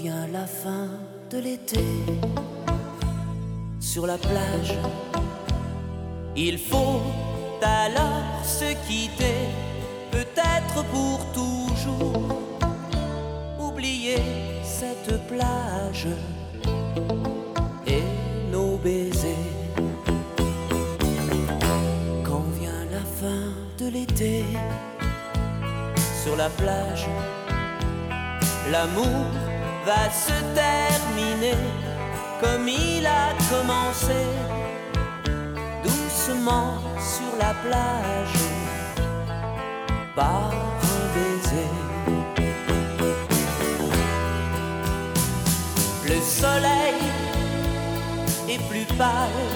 [0.03, 0.89] Vient la fin
[1.31, 1.85] de l'été,
[3.79, 4.75] sur la plage,
[6.35, 7.03] il faut
[7.63, 9.39] alors se quitter,
[10.11, 12.19] peut-être pour toujours,
[13.61, 14.21] oublier
[14.65, 16.09] cette plage
[17.87, 18.03] et
[18.51, 19.47] nos baisers.
[22.25, 23.45] Quand vient la fin
[23.79, 24.45] de l'été,
[26.25, 27.07] sur la plage,
[28.73, 29.52] l'amour
[29.85, 31.57] va se terminer
[32.41, 34.27] comme il a commencé,
[35.83, 38.39] doucement sur la plage,
[40.15, 40.51] par
[40.93, 41.73] un baiser.
[46.05, 47.01] Le soleil
[48.49, 49.51] est plus pâle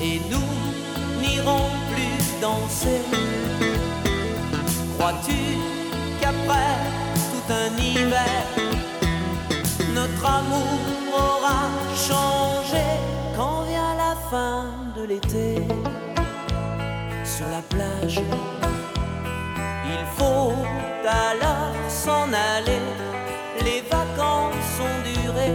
[0.00, 0.50] et nous
[1.20, 3.02] n'irons plus danser.
[4.98, 5.40] Crois-tu
[6.20, 6.74] qu'après
[7.30, 8.67] tout un hiver,
[10.08, 10.68] notre amour
[11.12, 12.84] aura changé
[13.36, 14.64] quand vient la fin
[14.96, 15.66] de l'été
[17.24, 18.20] sur la plage.
[19.84, 20.52] Il faut
[21.06, 22.82] alors s'en aller,
[23.64, 25.50] les vacances ont duré,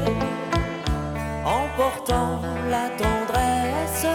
[1.45, 4.07] emportant la tendresse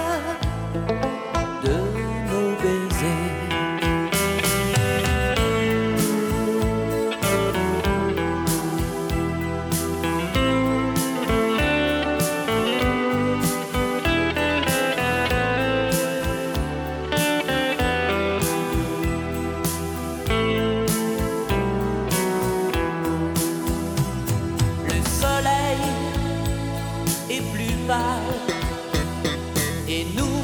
[29.89, 30.39] et nous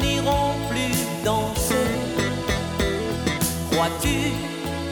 [0.00, 1.90] n'irons plus danser.
[3.70, 4.32] Crois-tu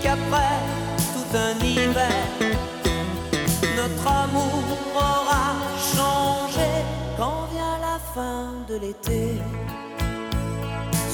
[0.02, 0.58] qu'après
[1.12, 2.24] tout un hiver,
[3.76, 5.54] notre amour aura
[5.94, 6.68] changé?
[7.16, 9.40] Quand vient la fin de l'été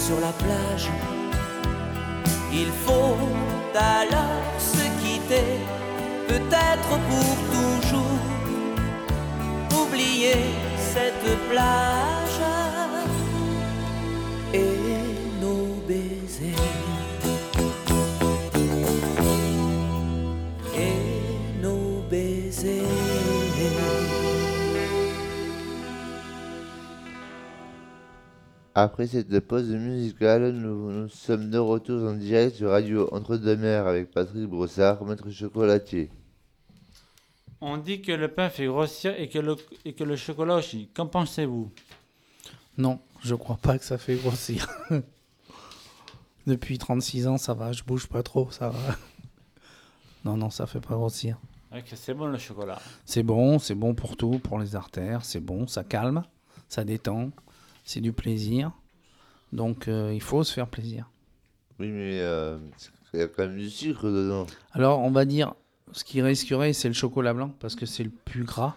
[0.07, 0.89] sur la plage?
[2.53, 3.17] Il faut
[3.75, 5.59] alors se quitter,
[6.29, 7.82] peut-être pour toujours,
[10.79, 12.41] cette plage.
[14.55, 16.55] Et nos baisers.
[28.75, 34.11] Après cette pause musicale, nous, nous sommes de retour en direct sur Radio Entre-deux-Mers avec
[34.11, 36.11] Patrick Brossard, maître chocolatier.
[37.65, 40.89] On dit que le pain fait grossir et que le, et que le chocolat aussi.
[40.95, 41.71] Qu'en pensez-vous?
[42.77, 44.69] Non, je crois pas que ça fait grossir.
[46.49, 48.79] Depuis 36 ans, ça va, je bouge pas trop, ça va.
[50.25, 51.37] Non, non, ça fait pas grossir.
[51.95, 52.81] C'est bon le chocolat.
[53.05, 56.23] C'est bon, c'est bon pour tout, pour les artères, c'est bon, ça calme,
[56.69, 57.31] ça détend,
[57.85, 58.73] c'est du plaisir.
[59.53, 61.11] Donc euh, il faut se faire plaisir.
[61.79, 62.59] Oui, mais euh,
[63.15, 64.47] il y a quand même du sucre dedans.
[64.73, 65.55] Alors on va dire,
[65.93, 68.75] ce qui risquerait, c'est le chocolat blanc, parce que c'est le plus gras.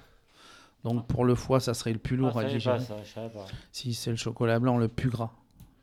[0.83, 2.77] Donc pour le foie, ça serait le plus lourd Ah, à digérer.
[2.77, 3.45] pas ça, je savais pas.
[3.71, 5.31] Si c'est le chocolat blanc le plus gras,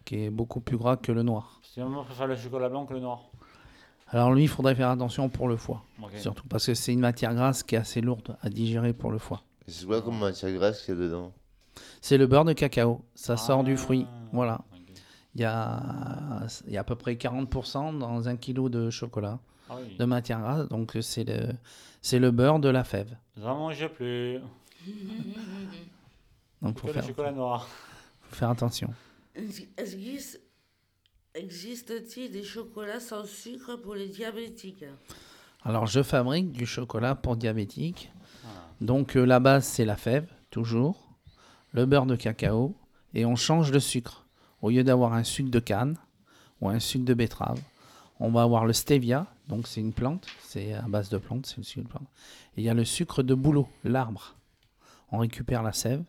[0.04, 1.60] qui est beaucoup plus gras que le noir.
[1.62, 3.22] Si maman préfère le chocolat blanc que le noir.
[4.08, 5.82] Alors lui, il faudrait faire attention pour le foie.
[6.18, 9.18] Surtout parce que c'est une matière grasse qui est assez lourde à digérer pour le
[9.18, 9.42] foie.
[9.66, 11.32] Et C'est quoi comme matière grasse qu'il y a dedans?
[12.02, 13.00] C'est le beurre de cacao.
[13.14, 13.64] Ça sort Ah.
[13.64, 14.06] du fruit.
[14.32, 14.60] Voilà.
[15.34, 19.38] Il y a, il y a à peu près 40% dans un kilo de chocolat
[19.70, 19.96] Ah oui.
[19.96, 20.68] de matière grasse.
[20.68, 21.48] Donc c'est le,
[22.00, 23.16] c'est le beurre de la fève.
[23.36, 24.38] J'en mange plus.
[26.62, 27.68] Donc faut le faire, chocolat noir.
[28.22, 28.92] faut faire attention.
[29.34, 30.40] Existe-
[31.34, 34.84] Existe-t-il des chocolats sans sucre pour les diabétiques?
[35.64, 38.12] Alors je fabrique du chocolat pour diabétiques.
[38.82, 41.16] Donc euh, la base c'est la fève, toujours,
[41.72, 42.74] le beurre de cacao,
[43.14, 44.26] et on change de sucre.
[44.60, 45.96] Au lieu d'avoir un sucre de canne
[46.60, 47.60] ou un sucre de betterave,
[48.24, 51.56] On va avoir le stevia, donc c'est une plante, c'est à base de plante, c'est
[51.56, 52.06] le sucre de plante.
[52.56, 54.36] Et il y a le sucre de bouleau, l'arbre.
[55.10, 56.04] On récupère la sève,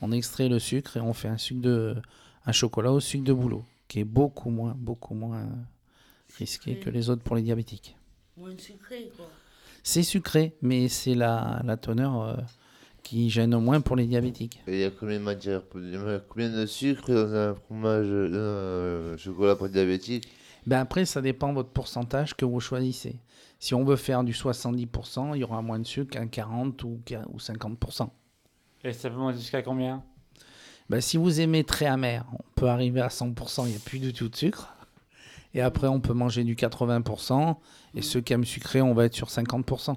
[0.00, 1.96] on extrait le sucre et on fait un sucre de
[2.46, 5.48] un chocolat au sucre de bouleau, qui est beaucoup moins, beaucoup moins
[6.38, 7.96] risqué que les autres pour les diabétiques.
[8.36, 9.26] Moins sucré, quoi.
[9.82, 12.36] C'est sucré, mais c'est la, la teneur euh,
[13.02, 14.60] qui gêne au moins pour les diabétiques.
[14.68, 15.62] Et il y a combien de matières
[16.28, 20.28] combien de sucre dans un fromage, dans un chocolat pour diabétique
[20.66, 23.20] Ben après, ça dépend de votre pourcentage que vous choisissez.
[23.58, 27.00] Si on veut faire du 70%, il y aura moins de sucre qu'un 40 ou,
[27.04, 28.10] qu'un- ou 50%.
[28.82, 30.02] Et ça peut monter jusqu'à combien?
[30.90, 33.98] Ben, si vous aimez très amer, on peut arriver à 100%, il n'y a plus
[33.98, 34.74] du tout de sucre.
[35.54, 37.56] Et après, on peut manger du 80%.
[37.94, 39.96] Et ceux qui aiment sucré, on va être sur 50%.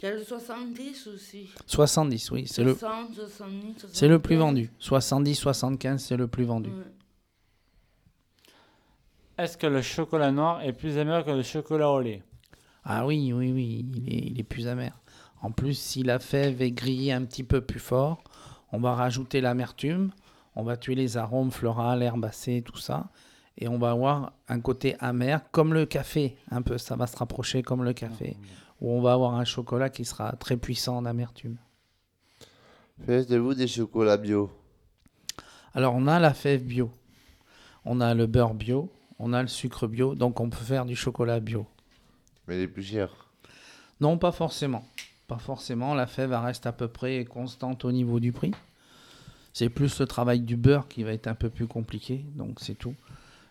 [0.00, 1.50] Il y a le 70 aussi.
[1.66, 4.38] 70, oui, c'est le, 60, 70, c'est le plus 75.
[4.38, 4.70] vendu.
[4.78, 6.70] 70, 75, c'est le plus vendu.
[6.70, 6.76] Ouais.
[9.38, 12.24] Est-ce que le chocolat noir est plus amer que le chocolat au lait?
[12.82, 14.98] Ah oui, oui, oui, il est, il est plus amer.
[15.40, 18.24] En plus, si la fève est grillée un petit peu plus fort,
[18.72, 20.10] on va rajouter l'amertume,
[20.56, 23.10] on va tuer les arômes floraux, herbacées, tout ça,
[23.56, 27.16] et on va avoir un côté amer, comme le café, un peu, ça va se
[27.16, 28.36] rapprocher comme le café,
[28.80, 31.58] où on va avoir un chocolat qui sera très puissant en amertume.
[33.06, 34.50] Faites-vous des chocolats bio?
[35.74, 36.90] Alors, on a la fève bio,
[37.84, 40.96] on a le beurre bio, on a le sucre bio, donc on peut faire du
[40.96, 41.66] chocolat bio.
[42.46, 43.14] Mais les plus chers.
[44.00, 44.84] Non, pas forcément.
[45.26, 45.94] Pas forcément.
[45.94, 48.52] La fève elle reste à peu près constante au niveau du prix.
[49.52, 52.74] C'est plus le travail du beurre qui va être un peu plus compliqué, donc c'est
[52.76, 52.94] tout.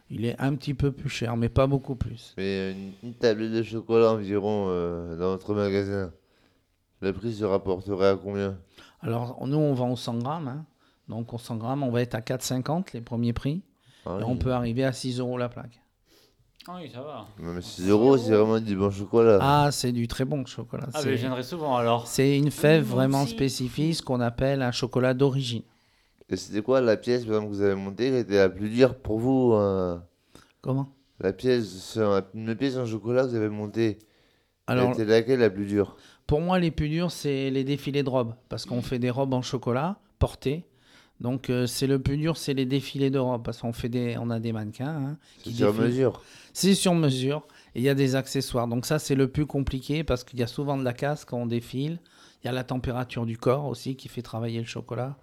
[0.09, 2.33] Il est un petit peu plus cher, mais pas beaucoup plus.
[2.37, 6.13] Mais une, une tablette de chocolat environ euh, dans votre magasin,
[7.01, 8.57] le prix se rapporterait à combien?
[9.01, 10.47] Alors, nous, on vend au 100 grammes.
[10.47, 10.65] hein.
[11.09, 13.61] Donc, au 100 grammes, on va être à 4,50 les premiers prix.
[14.07, 14.29] Ah et oui.
[14.29, 15.81] on peut arriver à 6 euros la plaque.
[16.69, 17.25] Ah Oui, ça va.
[17.39, 19.39] Non, mais 6 euros, c'est vraiment du bon chocolat.
[19.41, 20.87] Ah, c'est du très bon chocolat.
[20.93, 22.07] Ah, C'est- mais je viendrai souvent alors.
[22.07, 23.31] C'est une fève Moi vraiment aussi.
[23.31, 25.63] spécifique, ce qu'on appelle un chocolat d'origine.
[26.29, 28.69] Et c'était quoi la pièce par exemple, que vous avez montée qui était la plus
[28.69, 29.97] dure pour vous euh,
[30.61, 30.89] Comment?
[31.21, 33.97] La pièce, c'est un- une pièce en chocolat que vous avez montée.
[34.67, 35.95] Alors- C'était laquelle la plus dure?
[36.27, 38.33] Pour moi, les plus durs, c'est les défilés de robes.
[38.49, 40.65] Parce qu'on fait des robes en chocolat, portées.
[41.19, 43.43] Donc, euh, c'est le plus dur, c'est les défilés de robes.
[43.43, 44.87] Parce qu'on fait des, on a des mannequins.
[44.87, 45.85] hein, C'est qui sur défilent.
[45.87, 46.21] mesure.
[46.53, 47.47] C'est sur mesure.
[47.75, 48.67] Et il y a des accessoires.
[48.67, 51.37] Donc, ça, c'est le plus compliqué parce qu'il y a souvent de la casse quand
[51.37, 51.99] on défile.
[52.43, 55.17] Il y a la température du corps aussi qui fait travailler le chocolat.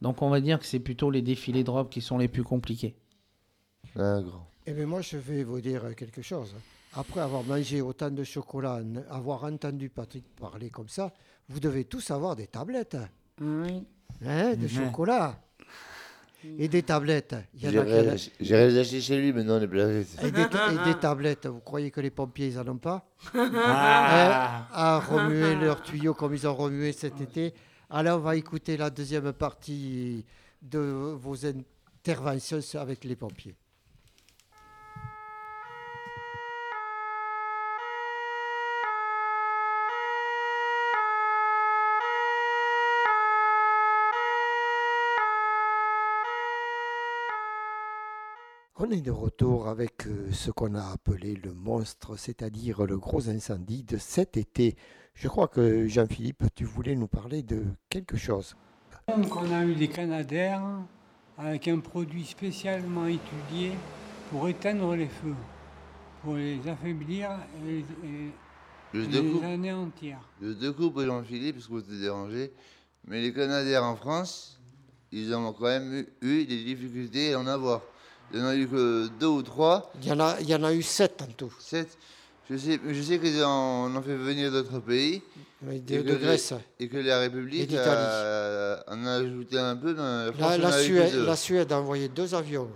[0.00, 2.44] Donc, on va dire que c'est plutôt les défilés de robes qui sont les plus
[2.44, 2.94] compliqués.
[3.96, 4.46] D'accord.
[4.66, 6.54] Eh bien, moi, je vais vous dire quelque chose.
[6.94, 11.12] Après avoir mangé autant de chocolat, avoir entendu Patrick parler comme ça,
[11.48, 12.96] vous devez tous avoir des tablettes.
[13.40, 13.82] Oui.
[14.24, 15.38] Hein, de chocolat.
[16.58, 17.36] Et des tablettes.
[17.54, 20.04] Il y en a qui- J'irai j'irai les acheter chez lui maintenant, les blagues.
[20.24, 24.66] Et des, et des tablettes, vous croyez que les pompiers, ils n'en ont pas Ah.
[24.66, 27.54] Hein, À remuer leurs tuyaux comme ils ont remué cet été.
[27.90, 30.24] Alors, on va écouter la deuxième partie
[30.60, 33.54] de vos interventions avec les pompiers.
[48.92, 53.82] Est de retour avec euh, ce qu'on a appelé le monstre, c'est-à-dire le gros incendie
[53.84, 54.76] de cet été.
[55.14, 58.54] Je crois que Jean-Philippe, tu voulais nous parler de quelque chose.
[59.08, 60.62] Donc on a eu des canadaires
[61.36, 63.72] avec un produit spécialement étudié
[64.30, 65.34] pour éteindre les feux,
[66.22, 67.30] pour les affaiblir
[67.66, 68.30] et, et-
[68.94, 69.42] Je et découpe.
[69.42, 70.18] les anéantir.
[70.40, 72.52] Je découpe Jean-Philippe parce que vous êtes dérangé.
[73.06, 74.60] Mais les Canadiens en France,
[75.10, 77.82] ils ont quand même eu, eu des difficultés à en avoir.
[78.32, 79.92] Il n'y en a eu que deux ou trois.
[80.00, 81.52] Il y en a, il y en a eu sept en tout.
[81.58, 81.96] Sept.
[82.50, 85.22] Je sais, je sais qu'ils en ont fait venir d'autres pays.
[85.62, 86.52] Oui, et de- les- Grèce.
[86.80, 89.92] Et que la République a- en a ajouté un peu.
[89.94, 91.24] la France Suède, deux.
[91.26, 92.68] la Suède a envoyé deux avions.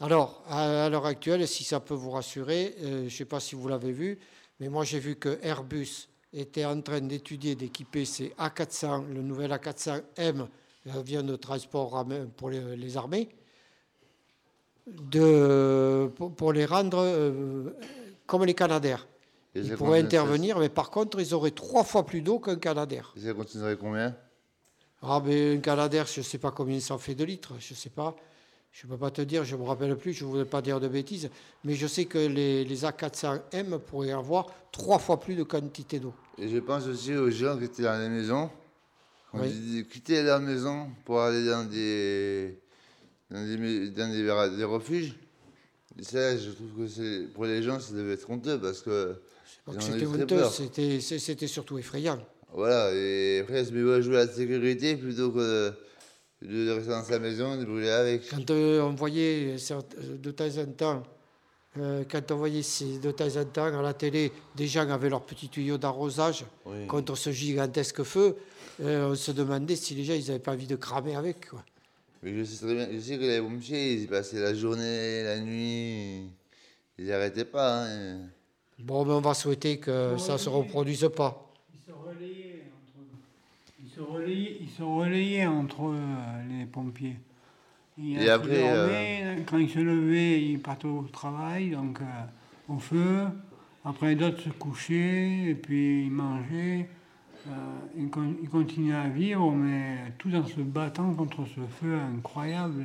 [0.00, 3.40] Alors, à, à l'heure actuelle, si ça peut vous rassurer, euh, je ne sais pas
[3.40, 4.18] si vous l'avez vu,
[4.60, 9.52] mais moi j'ai vu que Airbus était en train d'étudier, d'équiper ses A400, le nouvel
[9.52, 10.46] A400M,
[10.90, 13.28] avion de transport pour les, armées,
[14.86, 17.70] de, pour, les rendre euh,
[18.26, 19.06] comme les Canadaires.
[19.54, 23.14] Et Ils pourraient intervenir, mais par contre, ils auraient trois fois plus d'eau qu'un Canadair.
[23.16, 24.16] Et ça continuerait combien?
[25.02, 27.76] Ah, mais un Canadair, je ne sais pas combien ça fait de litres, je ne
[27.76, 28.16] sais pas.
[28.72, 30.60] Je ne peux pas te dire, je ne me rappelle plus, je ne voudrais pas
[30.60, 31.30] dire de bêtises,
[31.62, 36.12] mais je sais que les, les A400M pourraient avoir trois fois plus de quantité d'eau.
[36.38, 38.50] Et je pense aussi aux gens qui étaient dans les maisons.
[39.34, 39.48] Quand Oui.
[39.50, 42.56] ils quitter leur maison pour aller dans des,
[43.30, 45.14] dans des, mais- dans des, des refuges.
[46.00, 49.16] Ça, je trouve que c'est pour les gens, ça devait être honteux parce que.
[49.80, 50.44] C'était honteux,
[51.00, 52.18] c'était surtout effrayant.
[52.52, 55.72] Voilà, et après, met à jouer à la sécurité plutôt que
[56.42, 58.28] de, de rester dans sa maison et de brûler avec.
[58.28, 61.02] Quand euh, on voyait certes- euh, de temps en temps,
[61.78, 65.10] euh, quand on voyait ces- de temps en temps à la télé des gens avec
[65.10, 66.86] leurs petits tuyaux d'arrosage Oui.
[66.86, 68.36] contre ce gigantesque feu,
[68.80, 71.48] euh, on se demandait si les gens ils n'avaient pas envie de cramer avec.
[71.50, 71.64] Quoi.
[72.22, 75.22] Mais je sais très bien, je sais que les pompiers, ils y passaient la journée,
[75.22, 76.22] la nuit,
[76.98, 77.84] ils n'arrêtaient pas.
[77.86, 78.18] hein.
[78.78, 81.52] Bon, mais on va souhaiter que ça ne se reproduise pas.
[81.72, 82.98] Ils se relayaient entre,
[83.84, 87.16] ils se relayaient, ils se relayaient entre euh, les pompiers.
[87.96, 91.02] Il y en a Et après, euh, dormaient, Quand ils se levaient, ils partaient au
[91.12, 93.26] travail, donc euh, au feu.
[93.84, 96.88] Après, d'autres se couchaient, et puis ils mangeaient.
[97.46, 97.50] Euh,
[97.96, 102.84] ils, con- ils continuaient à vivre, mais tout en se battant contre ce feu incroyable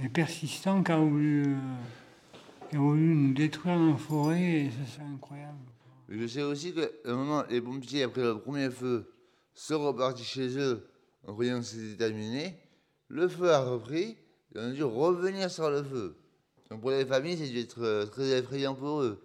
[0.00, 1.58] et, et persistant qui a voulu, euh,
[2.70, 5.58] qui a voulu nous détruire nos forêts, et ça c'est incroyable.
[6.08, 9.12] Je sais aussi qu'à un moment, les pompiers, après le premier feu,
[9.52, 10.88] sont repartis chez eux
[11.26, 12.56] en croyant que c'était terminé.
[13.08, 14.16] Le feu a repris,
[14.54, 16.16] et on a dû revenir sur le feu.
[16.70, 19.22] Donc pour les familles, c'est dû être euh, très effrayant pour eux.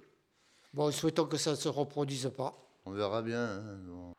[0.74, 2.54] Bon, souhaitons que ça ne se reproduise pas.
[2.86, 3.42] On verra bien.
[3.42, 4.14] hein, bon.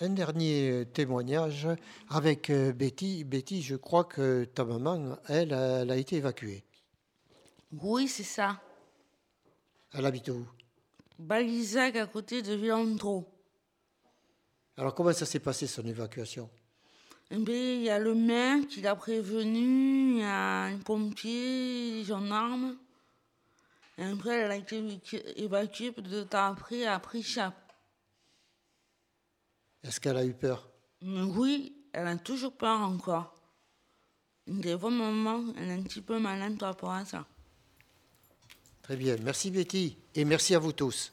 [0.00, 1.68] Un dernier témoignage
[2.08, 3.22] avec euh, Betty.
[3.22, 6.64] Betty, je crois que ta maman, elle, elle a été évacuée.
[7.80, 8.60] Oui, c'est ça.
[9.92, 10.44] Elle habite où?
[11.18, 13.24] Balizac à côté de Villandreau.
[14.76, 16.50] Alors comment ça s'est passé son évacuation?
[17.30, 22.04] Eh il y a le maire qui l'a prévenu, il y a un pompier, des
[22.04, 22.76] gendarmes.
[23.96, 27.63] Et après, elle a été évacu- évacuée, peu de temps après, elle a pris chape.
[29.84, 30.68] Est-ce qu'elle a eu peur?
[31.02, 33.34] Oui, elle a toujours peur encore.
[34.46, 37.26] Des fois, maman, elle est un petit peu malade par rapport à ça.
[38.82, 39.16] Très bien.
[39.22, 39.96] Merci Betty.
[40.14, 41.12] Et merci à vous tous.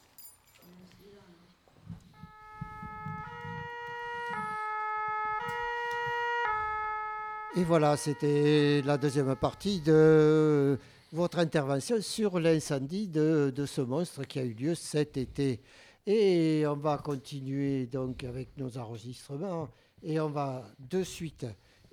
[7.54, 10.78] Et voilà, c'était la deuxième partie de
[11.12, 15.60] votre intervention sur l'incendie de, de ce monstre qui a eu lieu cet été.
[16.06, 19.68] Et on va continuer donc avec nos enregistrements
[20.02, 21.46] et on va de suite.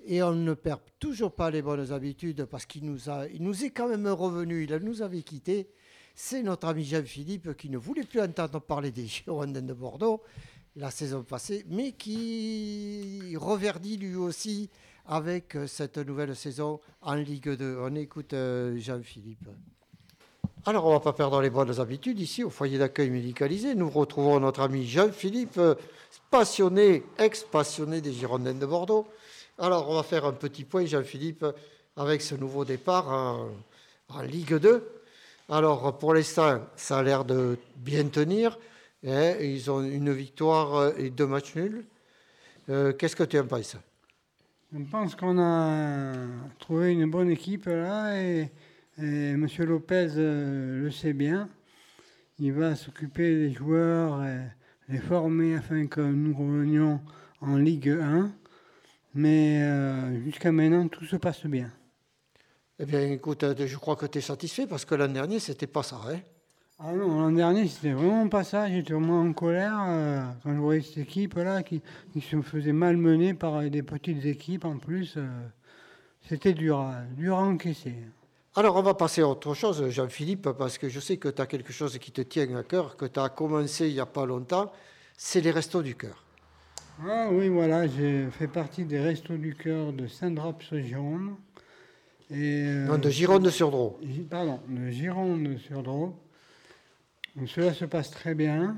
[0.04, 4.08] Et on ne perd toujours pas les bonnes habitudes parce qu'il nous, est quand même
[4.08, 5.68] revenu, il nous avait quittés.
[6.14, 10.22] C'est notre ami Jean-Philippe qui ne voulait plus entendre parler des Girondins de Bordeaux
[10.76, 14.70] la saison passée, mais qui reverdit lui aussi
[15.06, 17.78] avec cette nouvelle saison en Ligue 2.
[17.80, 19.48] On écoute euh, Jean-Philippe.
[20.66, 23.74] Alors, on ne va pas perdre les bonnes habitudes ici au foyer d'accueil médicalisé.
[23.74, 25.74] Nous retrouvons notre ami Jean-Philippe, euh,
[26.30, 29.06] passionné, ex-passionné des Girondins de Bordeaux.
[29.58, 31.46] Alors, on va faire un petit point, Jean-Philippe,
[31.96, 34.86] avec ce nouveau départ en, Ligue 2.
[35.48, 38.58] Alors, pour l'instant, ça a l'air de bien tenir.
[39.06, 39.34] hein.
[39.40, 41.86] Ils ont une victoire et deux matchs nuls.
[42.68, 43.76] Euh, Qu'est-ce que tu en penses?
[44.72, 46.12] Je pense qu'on a
[46.58, 48.14] trouvé une bonne équipe là
[49.02, 49.46] et M.
[49.60, 51.48] Lopez euh, le sait bien.
[52.38, 54.40] Il va s'occuper des joueurs, et
[54.88, 57.00] les former afin que nous revenions
[57.40, 58.30] en Ligue 1.
[59.14, 61.70] Mais euh, jusqu'à maintenant, tout se passe bien.
[62.78, 65.66] Eh bien, écoute, euh, je crois que tu es satisfait parce que l'an dernier, c'était
[65.66, 66.00] pas ça.
[66.08, 66.20] Hein
[66.78, 68.70] Ah non, l'an dernier, c'était vraiment pas ça.
[68.70, 71.82] J'étais vraiment en colère euh, quand je voyais cette équipe-là qui,
[72.12, 75.14] qui se faisait malmener par des petites équipes en plus.
[75.18, 75.28] euh,
[76.26, 77.96] c'était dur, dur à encaisser.
[78.56, 81.46] Alors, on va passer à autre chose, Jean-Philippe, parce que je sais que tu as
[81.46, 84.26] quelque chose qui te tient à cœur, que tu as commencé il n'y a pas
[84.26, 84.72] longtemps.
[85.16, 86.24] C'est les restos du cœur.
[87.06, 91.30] Ah oui, voilà, j'ai fait partie des Restos du Cœur de Saint-Draps-Gironde.
[92.30, 93.98] Et, euh, Non, de Gironde-sur-Drô.
[94.02, 96.14] Gi- Pardon, de Gironde-sur-Drô.
[97.46, 98.76] Cela se passe très bien.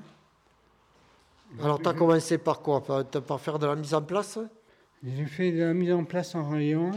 [1.60, 2.82] Alors, tu as commencé par quoi?
[2.84, 4.38] Par, par faire de la mise en place?
[5.04, 6.92] J'ai fait de la mise en place en rayon.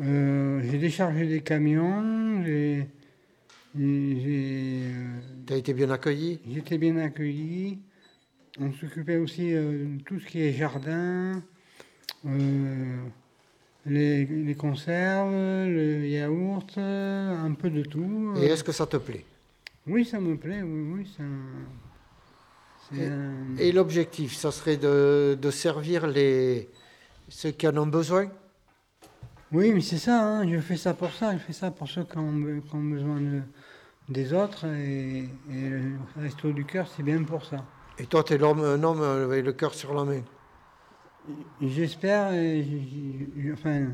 [0.00, 2.42] Euh, j'ai déchargé des camions.
[2.44, 2.86] J'ai.
[3.78, 6.40] euh, Tu as été bien accueilli?
[6.50, 7.78] J'étais bien accueilli.
[8.60, 11.42] On s'occupait aussi euh, de tout ce qui est jardin,
[12.26, 12.96] euh,
[13.86, 18.32] les, les conserves, le yaourt, un peu de tout.
[18.42, 19.24] Et est-ce que ça te plaît?
[19.86, 21.06] Oui, ça me plaît, oui, oui.
[21.16, 21.22] ça-
[22.90, 26.68] c'est Et, un- et l'objectif, ça serait de, de servir les,
[27.28, 28.30] ceux qui en ont besoin?
[29.52, 32.04] Oui, mais c'est ça, hein, je fais ça pour ça, je fais ça pour ceux
[32.04, 33.42] qui ont, qui ont besoin de-
[34.08, 37.64] des autres, et, et le resto du cœur, c'est bien pour ça.
[37.98, 40.22] Et toi, tu es l'homme, un homme avec le cœur sur la main.
[41.60, 42.32] J'espère,
[43.52, 43.88] enfin,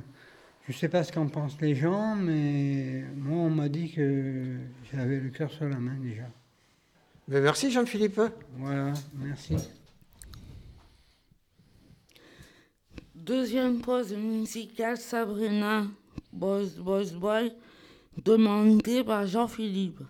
[0.69, 4.57] Je sais pas ce qu'en pensent les gens, mais moi, on m'a dit que
[4.93, 6.25] j'avais le cœur sur la main déjà.
[7.27, 8.21] Mais merci Jean-Philippe.
[8.59, 9.57] Voilà, merci.
[13.29, 15.85] Deuxième pause musicale, Sabrina,
[16.33, 17.53] Boys, Boys, Boy,
[18.25, 20.01] demandée par Jean-Philippe.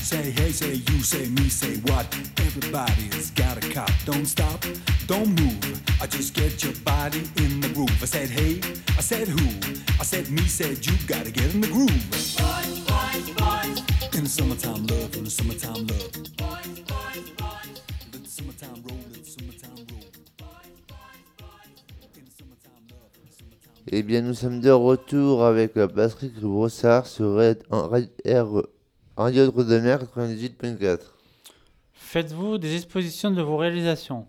[0.00, 2.06] Say hey, say you, say me, say what?
[2.38, 3.90] Everybody's got a cop.
[4.04, 4.64] Don't stop,
[5.06, 5.82] don't move.
[6.00, 7.90] I just get your body in the groove.
[8.02, 8.60] I said hey,
[8.98, 9.46] I said who?
[10.00, 10.92] I said me, said you.
[11.06, 11.88] Gotta get in the groove.
[12.10, 16.12] Boys, boys, boys, In the summertime love, in the summertime love.
[16.12, 17.82] boys, boys, boys.
[18.12, 20.00] Let the summertime roll, let the summertime roll.
[23.92, 28.62] Eh bien, nous sommes de retour avec euh, Patrick Brossard sur Red- en Red- R
[29.16, 30.98] Radio de mer 98.4.
[31.92, 34.26] Faites-vous des expositions de vos réalisations?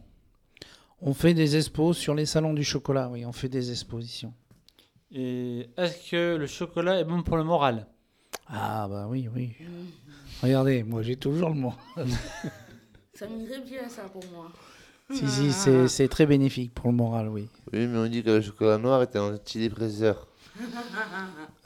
[1.02, 4.32] On fait des expos sur les salons du chocolat, oui, on fait des expositions.
[5.12, 7.88] Et est-ce que le chocolat est bon pour le moral?
[8.48, 9.54] Ah bah oui, oui.
[10.44, 11.74] Regardez, moi j'ai toujours le mot.
[13.16, 14.52] Ça m'irait bien ça pour moi.
[15.12, 17.48] si, si, c'est c'est très bénéfique pour le moral, oui.
[17.74, 20.28] Oui, mais on dit que le chocolat noir est un antidépresseur.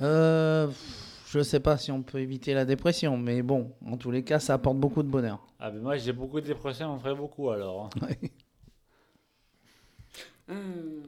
[0.01, 0.67] Euh,
[1.31, 4.39] je sais pas si on peut éviter la dépression, mais bon, en tous les cas,
[4.39, 5.45] ça apporte beaucoup de bonheur.
[5.59, 7.89] Ah ben moi j'ai beaucoup de dépression, on ferait beaucoup alors.
[8.01, 8.07] hein.
[10.49, 11.03] Hum.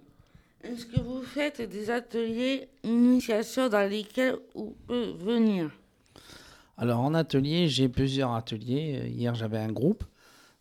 [0.64, 5.72] Est-ce que vous faites des ateliers initiation dans lesquels on peut venir?
[6.78, 9.00] Alors en atelier, j'ai plusieurs ateliers.
[9.02, 10.04] Euh, Hier, j'avais un groupe.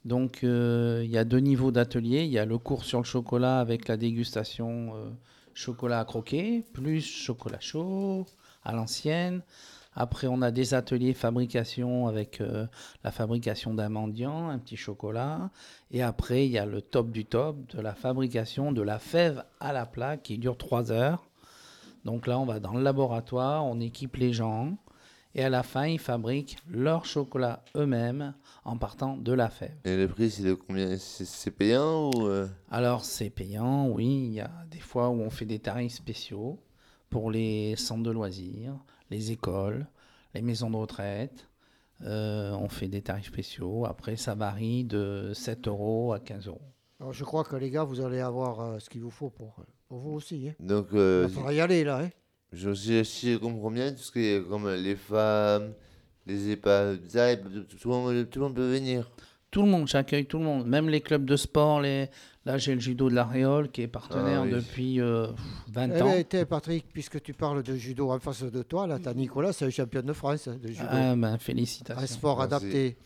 [0.06, 2.24] Donc euh, il y a deux niveaux d'atelier.
[2.24, 5.10] Il y a le cours sur le chocolat avec la dégustation euh,
[5.52, 8.24] chocolat à croquer, plus chocolat chaud
[8.64, 9.42] à l'ancienne.
[9.94, 12.66] Après, on a des ateliers fabrication avec euh,
[13.02, 15.50] la fabrication d'un mendiant, un petit chocolat.
[15.90, 19.44] Et après, il y a le top du top de la fabrication de la fève
[19.58, 21.28] à la plaque qui dure trois heures.
[22.04, 24.76] Donc là, on va dans le laboratoire, on équipe les gens.
[25.34, 28.34] Et à la fin, ils fabriquent leur chocolat eux-mêmes
[28.64, 29.76] en partant de la fève.
[29.84, 30.96] Et le prix, c'est de combien?
[30.98, 34.06] C'est c'est payant ou euh, Alors, c'est payant, oui.
[34.06, 36.58] Il y a des fois où on fait des tarifs spéciaux
[37.10, 38.74] pour les centres de loisirs,
[39.10, 39.86] les écoles,
[40.34, 41.46] les maisons de retraite,
[42.02, 43.84] Euh, on fait des tarifs spéciaux.
[43.84, 46.62] Après, ça varie de 7 euros à 15 euros.
[46.98, 49.56] Alors, je crois que les gars, vous allez avoir euh, ce qu'il vous faut pour,
[49.86, 50.48] pour vous aussi.
[50.48, 50.54] Hein.
[50.60, 52.00] Donc, euh, Il va falloir y aller là.
[52.04, 52.10] Hein.
[52.54, 55.74] je, si, si je comprends bien, tout ce qui est comme les femmes,
[56.24, 57.00] les EHPAD,
[57.68, 59.10] tout, tout le monde, tout le monde peut venir.
[59.50, 60.66] Tout le monde, j'accueille tout le monde.
[60.66, 61.82] Même les clubs de sport.
[61.82, 62.08] Les...
[62.46, 64.50] Là, j'ai le judo de la Réole qui est partenaire Ah oui.
[64.52, 65.26] depuis euh,
[65.72, 66.14] 20 Eh ans.
[66.28, 69.52] tiens, Patrick, puisque tu parles de judo en face de toi, là, tu as Nicolas,
[69.52, 70.86] c'est un champion de France hein, de judo.
[70.88, 72.02] Ah, ben, félicitations.
[72.02, 72.54] Un sport Merci.
[72.54, 72.96] adapté.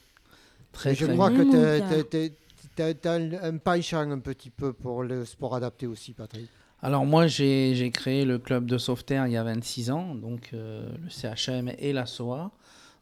[0.73, 1.45] Très, Et je très crois bien.
[1.45, 6.49] que tu as, un, un penchant un petit peu pour le sport adapté aussi, Patrick.
[6.83, 10.51] Alors moi, j'ai j'ai créé le club de sauveterre il y a 26 ans, donc
[10.53, 12.51] euh, le CHM et la SOA.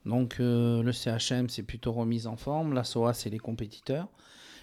[0.07, 4.09] Donc euh, le CHM, c'est plutôt remise en forme, la SOA, c'est les compétiteurs.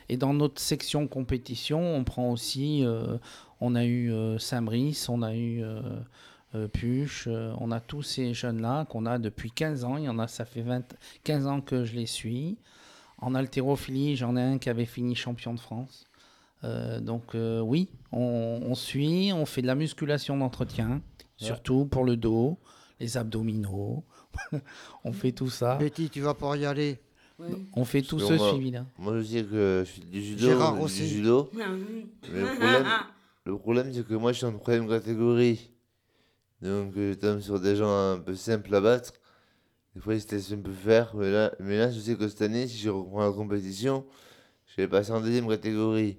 [0.09, 3.17] Et dans notre section compétition, on prend aussi, euh,
[3.61, 5.63] on a eu euh, Saint-Brice, on a eu
[6.55, 9.97] euh, Puche, euh, on a tous ces jeunes-là qu'on a depuis 15 ans.
[9.97, 12.57] Il y en a, ça fait 20, 15 ans que je les suis.
[13.19, 16.05] En haltérophilie, j'en ai un qui avait fini champion de France.
[16.63, 21.01] Euh, donc euh, oui, on, on suit, on fait de la musculation d'entretien,
[21.37, 22.57] surtout pour le dos,
[22.99, 24.03] les abdominaux.
[25.03, 25.75] on fait tout ça.
[25.75, 26.99] Betty, tu vas pouvoir y aller.
[27.73, 28.85] On fait tout ce que moi- suivi-là.
[28.97, 30.41] Moi, je sais que je fais du judo.
[30.47, 31.07] Gérard du aussi.
[31.07, 31.49] judo.
[31.61, 31.67] Ah.
[32.31, 32.85] Mais le problème,
[33.45, 35.71] le problème c'est que moi, je suis en troisième catégorie.
[36.61, 39.13] Donc, euh, je tombe sur des gens un peu simples à battre.
[39.95, 41.15] Des fois, ils se laissent un peu faire.
[41.15, 44.05] Mais là, mais là, je sais que cette année, si je reprends la compétition,
[44.67, 46.17] je vais passer en deuxième catégorie.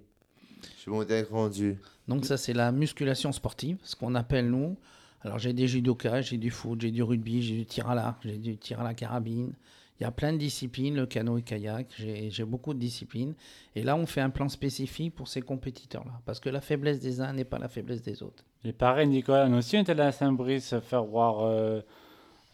[0.82, 1.78] Je vais monter un cran dessus.
[2.08, 4.76] Donc ça, c'est la musculation sportive, ce qu'on appelle nous.
[5.22, 8.18] Alors j'ai des judokas, j'ai du foot, j'ai du rugby, j'ai du tir à l'arc,
[8.24, 9.52] j'ai du tir à la carabine.
[10.00, 13.34] Il y a plein de disciplines, le canoë-kayak, j'ai j'ai beaucoup de disciplines.
[13.76, 16.22] Et là, on fait un plan spécifique pour ces compétiteurs-là.
[16.24, 18.42] Parce que la faiblesse des uns n'est pas la faiblesse des autres.
[18.64, 21.82] Et pareil, Nicolas, nous aussi, on était allé à Saint-Brice faire voir euh,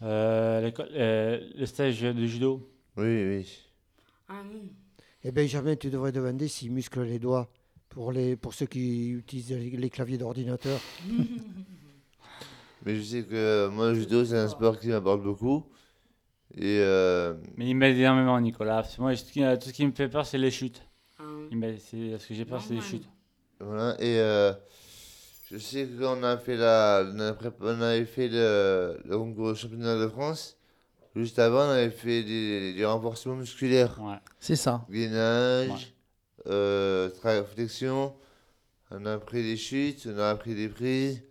[0.01, 2.69] euh, euh, le stage de judo.
[2.97, 3.59] Oui, oui.
[4.27, 4.73] Ah oui.
[5.23, 7.49] Et Benjamin, tu devrais demander s'il muscle les doigts
[7.87, 10.81] pour, les, pour ceux qui utilisent les, claviers d'ordinateur.
[12.85, 15.63] Mais je sais que moi, le judo, c'est un sport qui m'apporte beaucoup.
[16.57, 18.83] Et euh, Mais il m'aide énormément, Nicolas.
[18.97, 20.81] Moi, tout ce qui, euh, tout ce qui me fait peur, c'est les chutes.
[21.19, 23.07] Ah Il ce que j'ai peur, c'est les chutes.
[23.59, 24.53] Voilà, et euh,
[25.51, 27.03] je sais que quand on a fait la,
[27.61, 30.57] on, avait fait le, le concours championnat de France,
[31.15, 33.99] juste avant, on avait fait des, des renforcements musculaires.
[34.39, 34.85] C'est ça.
[34.91, 35.95] Gainage,
[36.47, 38.13] euh, tra- flexion,
[38.91, 41.23] on a pris des chutes, on a appris des prises.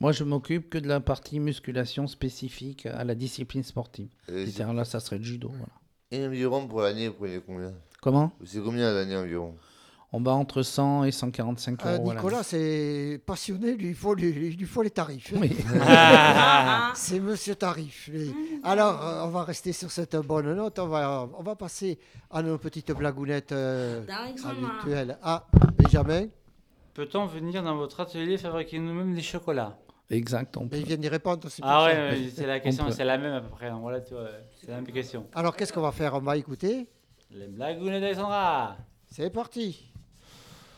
[0.00, 4.08] Moi, je m'occupe que de la partie musculation spécifique à la discipline sportive.
[4.28, 5.48] Et C'est-à-dire là, ça serait le judo.
[5.48, 5.72] Voilà.
[6.10, 7.72] Et environ pour l'année, vous prenez combien?
[8.02, 8.32] Comment?
[8.44, 9.54] C'est combien l'année environ?
[10.12, 12.08] On bat entre 100 et 145 Euh, euros.
[12.08, 12.14] l'année.
[12.20, 15.32] Nicolas, c'est passionné, lui, il faut, lui, faut les tarifs.
[15.36, 15.50] Oui.
[16.94, 18.08] c'est monsieur tarif.
[18.12, 18.32] lui.
[18.62, 20.78] Alors, euh, on va rester sur cette bonne note.
[20.78, 21.98] On va, on va passer
[22.30, 24.70] à nos petites blagounettes euh, D'Alexandra.
[24.74, 25.18] habituelles.
[25.22, 26.26] Ah, Benjamin?
[26.94, 29.76] Peut-on venir dans votre atelier fabriquer nous-mêmes des chocolats?
[30.08, 30.56] Exact.
[30.56, 31.40] On Mais il vient d'y répondre.
[31.40, 33.70] pour Ah ouais, ouais, c'est la question, c'est la même à peu près.
[33.70, 35.26] donc Voilà, c'est la même question.
[35.34, 36.14] Alors, qu'est-ce qu'on va faire?
[36.14, 36.86] On va écouter?
[37.30, 38.76] Les blagounettes d'Alexandra.
[39.10, 39.92] C'est parti.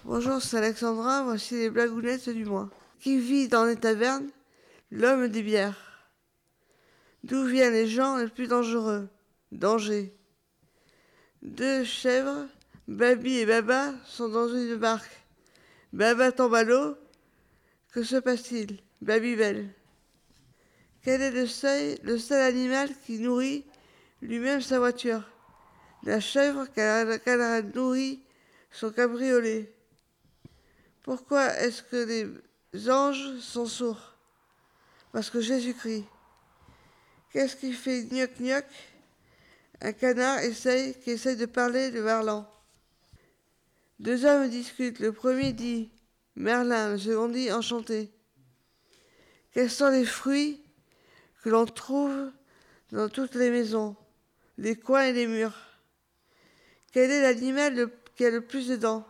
[0.04, 2.70] Bonjour, c'est Alexandra, voici les blagounettes du mois.
[3.00, 4.28] Qui vit dans les tavernes?
[4.90, 6.08] L'homme des bières.
[7.24, 9.08] D'où viennent les gens les plus dangereux?
[9.52, 10.14] Danger.
[11.42, 12.46] Deux chèvres,
[12.86, 15.10] Babi et Baba, sont dans une barque.
[15.92, 16.96] Baba tombe à l'eau.
[17.92, 18.78] Que se passe-t-il?
[19.00, 19.68] Babybel.
[21.02, 23.64] Quel est le seul, animal qui nourrit
[24.20, 25.22] lui-même sa voiture?
[26.02, 28.22] La chèvre qu'elle qu'elle a nourrie
[28.70, 29.72] son cabriolet.
[31.02, 32.28] Pourquoi est-ce que
[32.72, 34.14] les anges sont sourds?
[35.12, 36.04] Parce que Jésus-Christ.
[37.32, 38.64] Qu'est-ce qui fait gnoc gnoc
[39.80, 42.46] Un canard essaye, qui essaye de parler de Merlan.
[44.00, 45.00] Deux hommes discutent.
[45.00, 45.90] Le premier dit
[46.36, 48.12] Merlin, le second dit Enchanté.
[49.58, 50.62] Quels sont les fruits
[51.42, 52.30] que l'on trouve
[52.92, 53.96] dans toutes les maisons,
[54.56, 55.58] les coins et les murs?
[56.92, 59.04] Quel est l'animal qui a le plus de dents?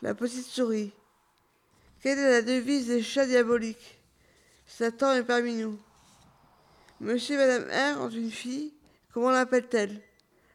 [0.00, 0.92] La petite souris.
[2.00, 3.98] Quelle est la devise des chats diaboliques?
[4.64, 5.76] Satan est parmi nous.
[7.00, 8.72] Monsieur et Madame R ont une fille.
[9.12, 10.00] Comment l'appelle-t-elle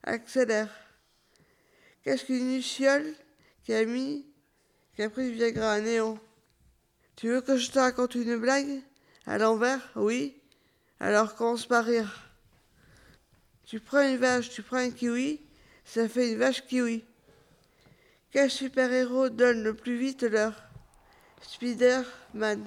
[0.03, 0.73] Accélère.
[2.05, 3.13] Qu'est-ce qu'une luciole
[3.65, 4.25] qui a mis,
[4.95, 6.17] qui a pris Viagra à néon?
[7.17, 8.81] Tu veux que je te raconte une blague?
[9.25, 10.35] À l'envers Oui.
[10.99, 12.29] Alors commence par rire.
[13.65, 15.41] Tu prends une vache, tu prends un kiwi,
[15.85, 17.03] ça fait une vache kiwi.
[18.31, 20.55] Quel super-héros donne le plus vite l'heure?
[21.41, 22.63] Spider-Man.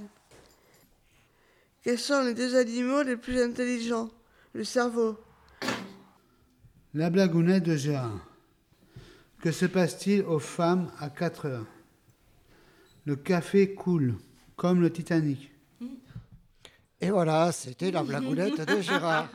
[1.82, 4.10] Quels sont les deux animaux les plus intelligents?
[4.52, 5.18] Le cerveau.
[6.94, 8.26] La blagounette de Gérard.
[9.40, 11.66] Que se passe-t-il aux femmes à 4 heures?
[13.04, 14.16] Le café coule,
[14.56, 15.50] comme le Titanic.
[17.00, 19.28] Et voilà, c'était la blagounette de Gérard.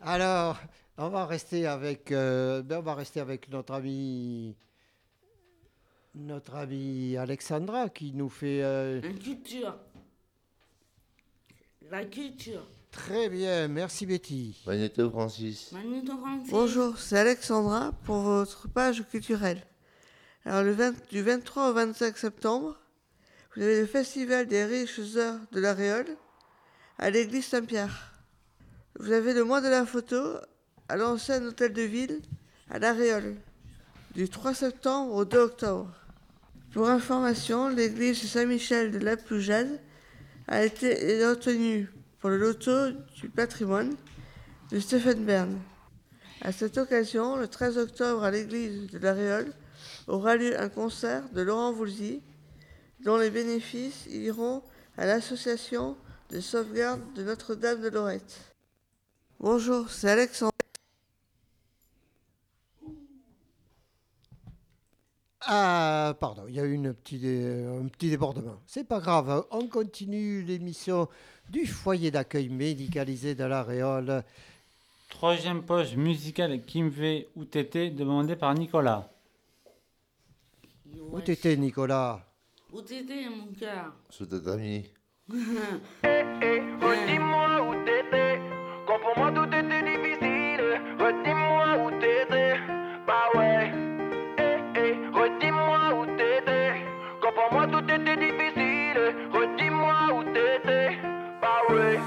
[0.00, 0.58] Alors,
[0.96, 4.54] on va rester avec, euh, on va rester avec notre ami,
[6.14, 9.76] notre amie Alexandra qui nous fait euh, La culture.
[11.90, 12.66] La culture.
[12.92, 13.66] très bien.
[13.66, 14.62] Merci Betty.
[14.66, 15.72] Magneto Francis.
[15.72, 16.50] Magneto Francis.
[16.50, 19.62] Bonjour, c'est Alexandra pour votre page culturelle.
[20.44, 22.76] Alors, le 20 du 23 au 25 septembre,
[23.56, 26.16] vous avez le Festival des riches heures de la Réole
[26.98, 28.12] à l'église Saint-Pierre.
[28.98, 30.18] Vous avez le mois de la photo
[30.88, 32.22] à l'ancien hôtel de ville
[32.70, 33.36] à La Réole,
[34.14, 35.90] du 3 septembre au 2 octobre.
[36.72, 39.80] Pour information, l'église Saint-Michel de la Ploujade
[40.48, 40.94] a été
[41.26, 42.90] retenue pour le loto
[43.20, 43.94] du patrimoine
[44.70, 45.58] de Stéphane Bern.
[46.40, 49.52] À cette occasion, le 13 octobre à l'église de la Réole,
[50.06, 52.22] aura lieu un concert de Laurent Voulzy,
[53.04, 54.62] dont les bénéfices iront
[54.96, 55.96] à l'association
[56.30, 58.54] de sauvegarde de Notre-Dame de Lorette.
[59.38, 60.52] Bonjour, c'est Alexandre.
[65.48, 68.60] Ah, pardon, il y a eu une petite, un petit débordement.
[68.66, 71.08] C'est pas grave, on continue l'émission
[71.50, 74.24] du foyer d'accueil médicalisé de la Réole.
[75.08, 79.08] Troisième poche musicale Kimvé ou Tété demandée par Nicolas.
[81.12, 82.26] Où t'étais, Nicolas
[82.72, 83.94] Où t'étais, mon cœur
[85.28, 85.34] Sous
[86.02, 86.60] tatami.
[86.80, 88.40] Redis-moi où t'étais,
[88.86, 90.80] quand pour moi tout était difficile.
[91.00, 92.54] Redis-moi où t'étais,
[93.06, 93.72] bah ouais.
[94.38, 96.74] Eh, eh, redis-moi où t'étais,
[97.20, 99.16] quand pour moi tout était difficile.
[99.32, 100.96] Redis-moi où t'étais,
[101.42, 101.98] bah ouais.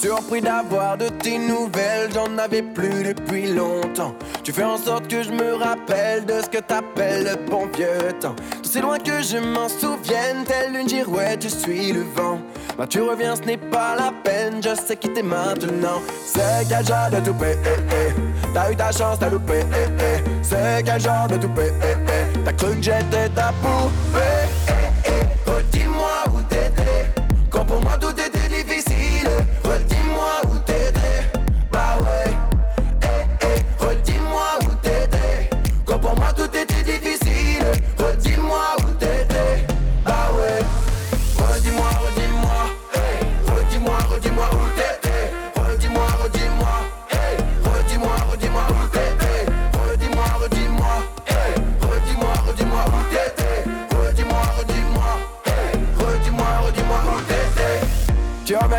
[0.00, 4.14] Surpris d'avoir de tes nouvelles, j'en avais plus depuis longtemps.
[4.42, 8.12] Tu fais en sorte que je me rappelle de ce que t'appelles le bon vieux
[8.20, 8.34] temps.
[8.70, 12.38] C'est loin que je m'en souvienne, telle une girouette, je suis le vent.
[12.76, 16.02] Bah tu reviens, ce n'est pas la peine, je sais qui t'es maintenant.
[16.26, 18.52] C'est quel genre de toupé, eh, eh.
[18.52, 20.22] T'as eu ta chance, t'as loupé, eh, eh.
[20.42, 22.38] C'est quel genre de toupé, eh, eh.
[22.44, 24.20] T'as cru que j'étais ta poupée,
[24.68, 24.72] eh,
[25.06, 25.50] eh.
[25.50, 27.06] Redis-moi où t'étais,
[27.50, 28.12] quand pour moi tout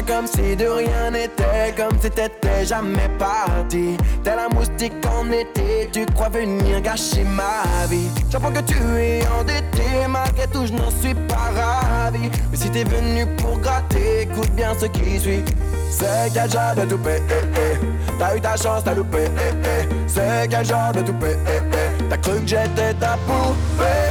[0.10, 3.96] comme si de rien n'était, comme si t'étais jamais parti.
[4.24, 8.10] Tel un moustique en été, tu crois venir gâcher ma vie.
[8.30, 12.32] J'apprends que tu es endetté, malgré tout je n'en suis pas ravi.
[12.50, 15.44] Mais si t'es venu pour gratter, écoute bien ce qui suit.
[15.92, 17.78] C'est quel genre de toupé, eh, eh?
[18.18, 19.88] T'as eu ta chance, t'as loupé, eh, eh?
[20.08, 22.04] C'est quel genre de toupé, eh, eh?
[22.10, 24.10] T'as cru que j'étais ta poupée,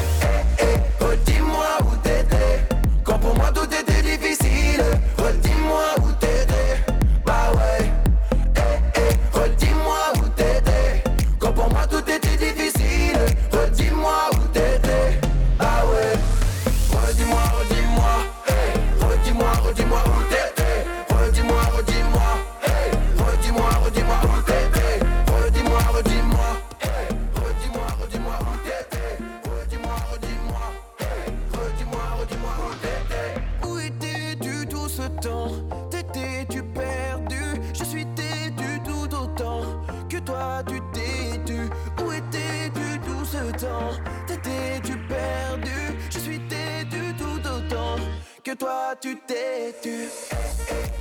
[0.61, 1.05] eh.
[1.05, 2.65] Redis-moi où t'étais,
[3.05, 3.78] quand pour moi tout était
[48.59, 49.89] toi tu t'es tu.
[49.91, 50.35] Eh,
[50.71, 50.98] eh,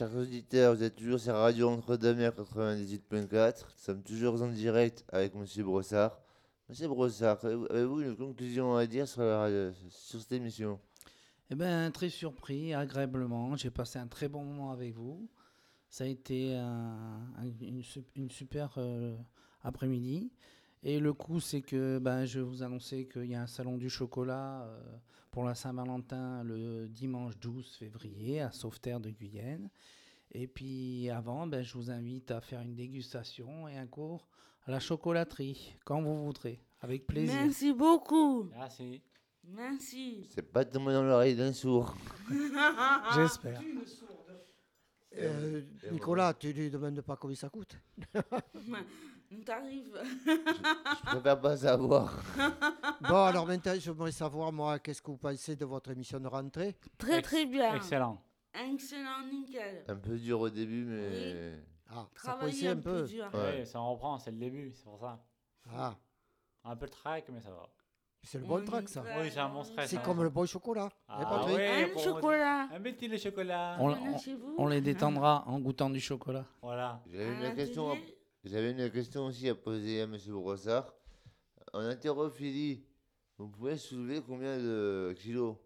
[0.00, 3.64] chers auditeurs, vous êtes toujours sur Radio Entre-deux-Mers 98.4.
[3.64, 6.18] Nous sommes toujours en direct avec Monsieur Brossard.
[6.70, 9.22] Monsieur Brossard, avez-vous une conclusion à dire sur,
[9.92, 10.80] cette émission?
[11.50, 13.54] Eh ben, très surpris, agréablement.
[13.56, 15.28] J'ai passé un très bon moment avec vous.
[15.90, 19.14] Ça a été un- un- une, su- une super euh,
[19.62, 20.32] après-midi.
[20.82, 23.90] Et le coup, c'est que ben, je vous annoncer qu'il y a un salon du
[23.90, 24.96] chocolat euh,
[25.30, 29.70] pour la Saint-Valentin le dimanche 12 février à Sauveterre de Guyenne.
[30.32, 34.28] Et puis avant, ben, je vous invite à faire une dégustation et un cours
[34.64, 37.34] à la chocolaterie, quand vous voudrez, avec plaisir.
[37.34, 38.44] Merci beaucoup.
[38.44, 39.02] Merci.
[39.44, 40.28] Merci.
[40.30, 41.96] C'est pas tombé dans l'oreille d'un sourd.
[43.14, 43.60] J'espère.
[45.16, 47.76] Euh, Nicolas, tu lui demandes pas combien ça coûte
[49.46, 49.96] T'arrives.
[50.26, 52.12] Je préfère pas savoir.
[53.08, 56.76] Bon, alors maintenant, j'aimerais savoir, moi, qu'est-ce que vous pensez de votre émission de rentrée?
[56.98, 57.74] Très très bien.
[57.74, 58.20] Excellent.
[58.54, 59.84] Excellent, nickel.
[59.88, 61.54] Un peu dur au début, mais.
[61.88, 63.08] Ah, ça Travailler coinçait un un peu peu.
[63.08, 63.30] dur.
[63.32, 63.58] Ouais.
[63.60, 65.18] Oui, ça reprend, c'est le début, c'est pour ça.
[65.74, 65.94] Ah,
[66.64, 67.68] Un peu de track, mais ça va.
[68.22, 69.02] c'est le bon On track, ça.
[69.02, 69.88] Oui, c'est un bon stress.
[69.90, 70.02] C'est hein.
[70.04, 70.88] comme le bon chocolat.
[71.08, 72.68] Ah, Patrick ouais, Un chocolat.
[72.74, 73.76] Un petit le chocolat.
[73.80, 74.16] On, on-
[74.58, 76.44] on les détendra en goûtant du chocolat.
[76.62, 77.00] Voilà.
[77.10, 77.96] J'avais une question, à-.
[78.44, 80.16] J'avais une question aussi à poser à M.
[80.28, 80.92] Brossard.
[81.72, 82.84] En haltérophilie,
[83.38, 85.56] vous pouvez soulever combien de kilos?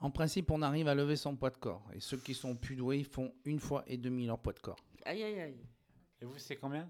[0.00, 1.82] En principe, on arrive à lever son poids de corps.
[1.92, 4.60] Et ceux qui sont plus doués, ils font une fois et demi leur poids de
[4.60, 4.78] corps.
[5.04, 5.66] Aïe aïe aïe.
[6.20, 6.88] Et vous, c'est combien?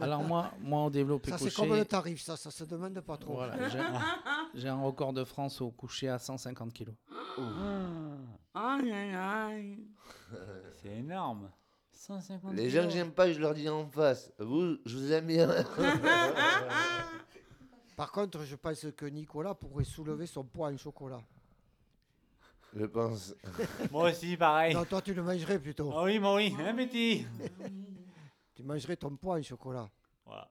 [0.00, 3.00] Alors moi, moi au développé Ça, c'est couché, comme le tarif, ça, ça se demande
[3.00, 3.34] pas trop.
[3.34, 3.80] voilà, j'ai-
[4.60, 6.94] j'ai un record de France au coucher à 150 kilos.
[8.54, 9.78] Aïe aïe aïe.
[10.82, 11.50] C'est énorme.
[11.98, 14.32] 150 Les gens que j'aime pas, je leur dis en face.
[14.38, 15.48] Vous, je vous aime bien.
[17.96, 21.20] Par contre, je pense que Nicolas pourrait soulever son poids en chocolat.
[22.72, 23.34] je pense.
[23.90, 24.74] Moi aussi, pareil.
[24.74, 25.90] Non, toi, tu le mangerais plutôt.
[25.92, 27.26] Ah oui, moi oui, un petit.
[28.54, 29.88] Tu mangerais ton poids en chocolat.
[30.24, 30.50] Voilà.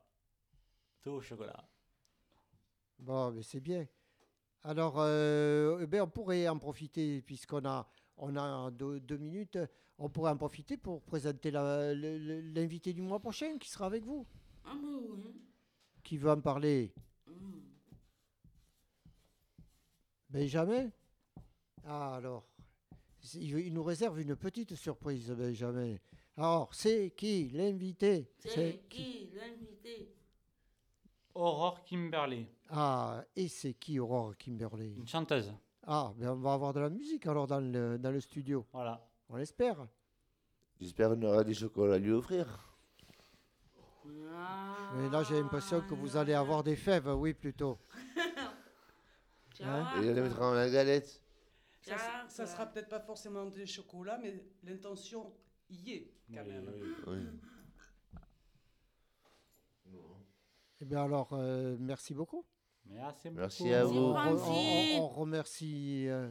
[1.01, 1.61] Tout au chocolat.
[2.99, 3.85] Bon, mais c'est bien.
[4.63, 7.85] Alors, euh, eh ben, on pourrait en profiter, puisqu'on a,
[8.17, 9.57] on a deux, deux minutes,
[9.99, 14.25] on pourrait en profiter pour présenter l'invité du mois prochain qui sera avec vous.
[14.65, 15.33] Ah oui.
[16.03, 16.93] Qui veut en parler
[20.29, 20.89] Benjamin?
[21.85, 22.45] Ah, alors.
[23.33, 25.95] Il, il nous réserve une petite surprise, Benjamin.
[26.37, 28.31] Alors, c'est qui l'invité?
[28.39, 29.29] C'est qui?
[29.33, 30.13] l'invité?
[31.33, 34.93] Aurore Kimberley, Ah, et c'est qui Aurore Kimberley?
[34.97, 35.53] Une chanteuse.
[35.87, 38.65] Ah, ben on va avoir de la musique alors dans le, dans le studio.
[38.73, 39.07] Voilà.
[39.29, 39.87] On l'espère.
[40.79, 42.45] J'espère qu'on aura des chocolats à lui offrir.
[44.05, 47.77] Mais là, j'ai l'impression que vous allez avoir des fèves, oui, plutôt.
[49.59, 51.19] Hein Et on les mettra dans la galette.
[51.81, 55.33] Ça, ça sera peut-être pas forcément des chocolats, mais l'intention
[55.67, 56.71] y est quand Oui, même.
[57.07, 57.17] oui.
[59.87, 59.93] Oui.
[60.79, 62.45] Eh bien alors, euh, merci beaucoup.
[62.91, 63.39] Merci beaucoup.
[63.41, 63.97] Merci à On, vous.
[63.99, 64.95] on- Merci.
[64.99, 66.29] on- on remercie euh,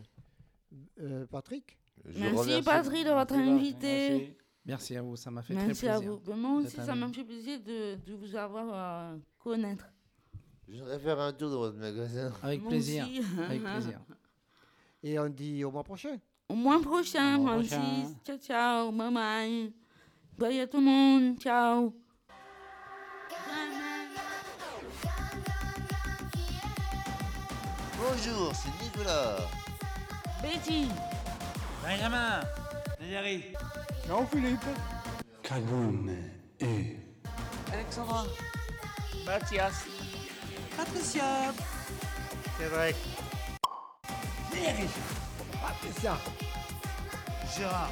[1.00, 1.78] euh, Patrick.
[2.04, 3.50] Je Merci remercie- Patrick de votre Merci.
[3.50, 4.36] invité.
[4.64, 6.12] Merci à vous, ça m'a fait Merci très à plaisir.
[6.14, 6.20] vous.
[6.20, 7.12] Ben, Moi aussi, ça m'a vous.
[7.12, 9.86] fait plaisir de, de vous avoir à connaître.
[10.68, 12.32] Je voudrais faire un tour dans votre magasin.
[12.42, 13.06] Avec Moi plaisir.
[13.08, 13.22] aussi.
[13.40, 14.00] Avec plaisir.
[15.02, 16.18] Et on dit au mois prochain.
[16.48, 17.70] Au mois prochain, Au mois Francis.
[17.70, 18.14] prochain.
[18.24, 18.92] Ciao, ciao.
[18.92, 19.72] Bye bye.
[20.36, 21.38] Bye à tout le monde.
[21.38, 21.94] Ciao.
[28.08, 29.36] Bonjour, c'est Nicolas.
[30.40, 30.88] Betty.
[31.82, 32.40] Benjamin.
[33.00, 33.44] Valérie.
[34.06, 34.64] Jean-Philippe.
[35.42, 36.16] Cagoune
[36.60, 36.96] et
[37.72, 38.24] Alexandra.
[39.24, 39.86] Mathias.
[40.76, 41.52] Patricia.
[42.58, 42.96] Cédric.
[47.56, 47.90] Gérard.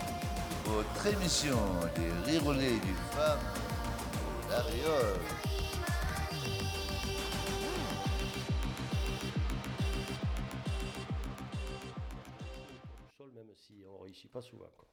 [0.64, 1.58] Votre émission
[1.96, 3.38] des rirolets du femme,
[4.48, 4.60] la
[14.34, 14.70] pas souvent.
[14.76, 14.88] Quoi.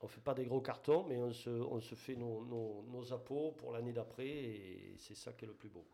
[0.00, 2.82] On ne fait pas des gros cartons, mais on se, on se fait nos, nos,
[2.88, 5.84] nos appos pour l'année d'après, et c'est ça qui est le plus beau.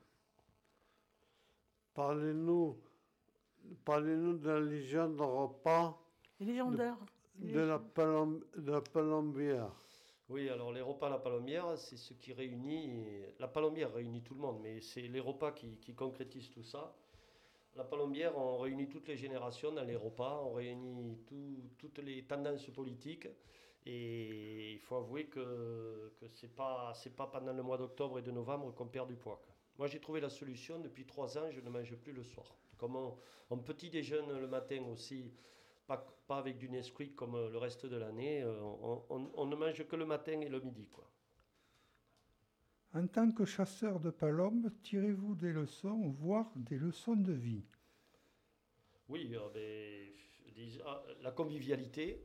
[1.94, 2.78] Parlez-nous
[3.84, 5.98] parlez-nous de la légende de repas
[6.38, 6.96] légendaires.
[7.34, 9.72] de la, palom- de la palombière.
[10.28, 13.02] Oui, alors les repas à la palombière, c'est ce qui réunit.
[13.40, 16.94] La palombière réunit tout le monde, mais c'est les repas qui, qui concrétisent tout ça.
[17.76, 22.24] La palombière, on réunit toutes les générations dans les repas, on réunit tout- toutes les
[22.24, 23.28] tendances politiques.
[23.84, 28.74] Et il faut avouer que, ce n'est pas, pendant le mois d'octobre et de novembre
[28.74, 29.40] qu'on perd du poids.
[29.78, 30.80] Moi, j'ai trouvé la solution.
[30.80, 32.46] Depuis trois ans, je ne mange plus le soir.
[32.78, 35.32] Comme on, petit déjeune le matin aussi,
[35.86, 39.86] pas, avec du Nesquik comme le reste de l'année, euh, on, on- on ne mange
[39.86, 40.88] que le matin et le midi.
[40.88, 41.04] Quoi.
[42.96, 47.62] En tant que chasseur de palombes, tirez-vous des leçons, voire des leçons de vie?
[49.10, 52.24] Oui, euh, ben, ah, la convivialité.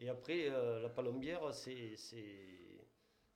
[0.00, 2.86] Et après, euh, la palombière, c'est, c'est-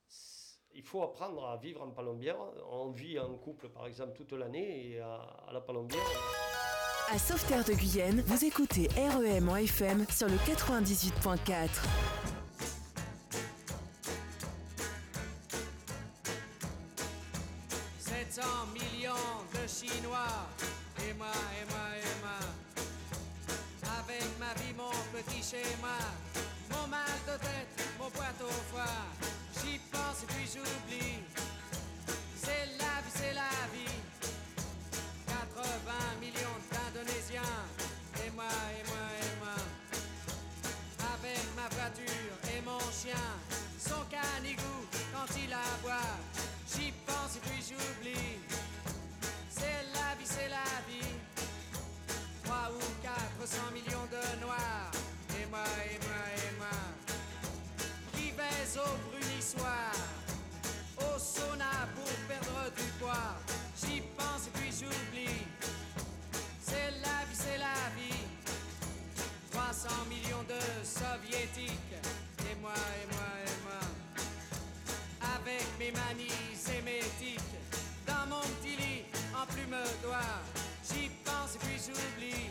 [0.07, 2.39] c'est- il faut apprendre à vivre en palombière.
[2.71, 5.17] On vit en couple, par exemple, toute l'année, et à,
[5.49, 6.01] à la palombière.
[7.13, 12.32] À Sauveterre de Guyenne, vous écoutez REM en FM sur le 98.4.
[25.23, 25.99] petit schéma.
[26.71, 29.03] Mon mal de tête, mon poids au foie.
[29.61, 31.19] J'y pense et puis j'oublie.
[32.37, 33.99] C'est la vie, c'est la vie.
[35.27, 37.57] 80 millions d'Indonésiens.
[38.25, 39.59] Et moi, et moi, et moi.
[41.15, 43.29] Avec ma voiture et mon chien.
[43.79, 44.79] Son canigou
[45.13, 46.17] quand il aboie.
[46.75, 48.39] J'y pense et puis j'oublie.
[49.51, 51.15] C'est la vie, c'est la vie.
[52.45, 54.91] 3 ou 400 millions de noirs.
[55.41, 56.79] Et moi, et moi, et moi.
[58.15, 59.93] Qui baise au brunissoir.
[60.99, 63.37] Au sauna pour perdre du poids.
[63.81, 65.47] J'y pense et puis j'oublie.
[66.61, 68.25] C'est la vie, c'est la vie.
[69.51, 71.97] 300 millions de soviétiques.
[72.51, 73.83] Et moi, et moi, et moi
[75.43, 77.41] avec mes manies sémétiques
[78.07, 79.05] dans mon petit lit
[79.35, 80.41] en plume d'oie.
[80.85, 82.51] J'y pense et puis j'oublie.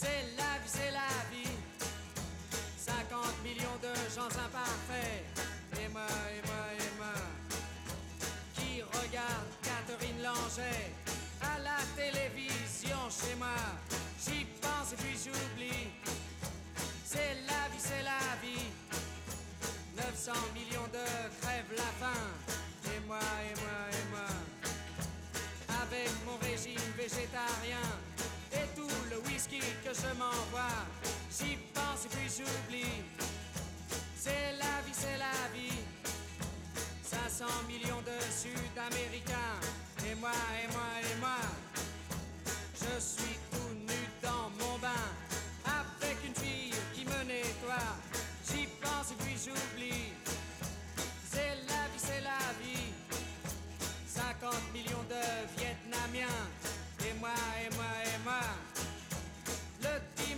[0.00, 1.56] C'est la vie, c'est la vie.
[2.78, 5.24] 50 millions de gens imparfaits.
[5.78, 7.16] Et moi, et moi, et moi.
[8.54, 10.80] Qui regarde Catherine Langer
[11.42, 13.60] à la télévision chez moi.
[14.24, 15.88] J'y pense et puis j'oublie.
[17.04, 18.68] C'est la vie, c'est la vie.
[19.96, 21.04] 900 millions de
[21.42, 22.24] crèvent la faim.
[22.86, 23.18] Et moi,
[23.50, 24.30] et moi, et moi.
[25.82, 27.84] Avec mon régime végétarien
[29.58, 30.86] que je m'envoie.
[31.30, 33.02] J'y pense et puis j'oublie.
[34.14, 35.80] C'est la vie, c'est la vie.
[37.02, 39.58] 500 millions de Sud-Américains.
[40.06, 40.30] Et moi,
[40.62, 41.40] et moi, et moi.
[42.74, 45.06] Je suis tout nu dans mon bain.
[45.64, 47.96] Avec une fille qui me nettoie.
[48.46, 50.12] J'y pense et puis j'oublie.
[51.28, 52.92] C'est la vie, c'est la vie.
[54.06, 56.40] 50 millions de Vietnamiens.
[57.04, 57.30] Et moi,
[57.64, 58.69] et moi, et moi.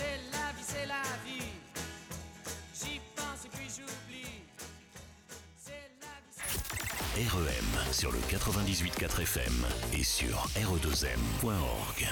[0.00, 1.52] C'est la vie, c'est la vie.
[2.74, 4.44] J'y pense et puis j'oublie.
[5.62, 7.28] C'est la vie, c'est la vie.
[7.28, 12.08] REM sur le 98.4 FM et sur re2m.org.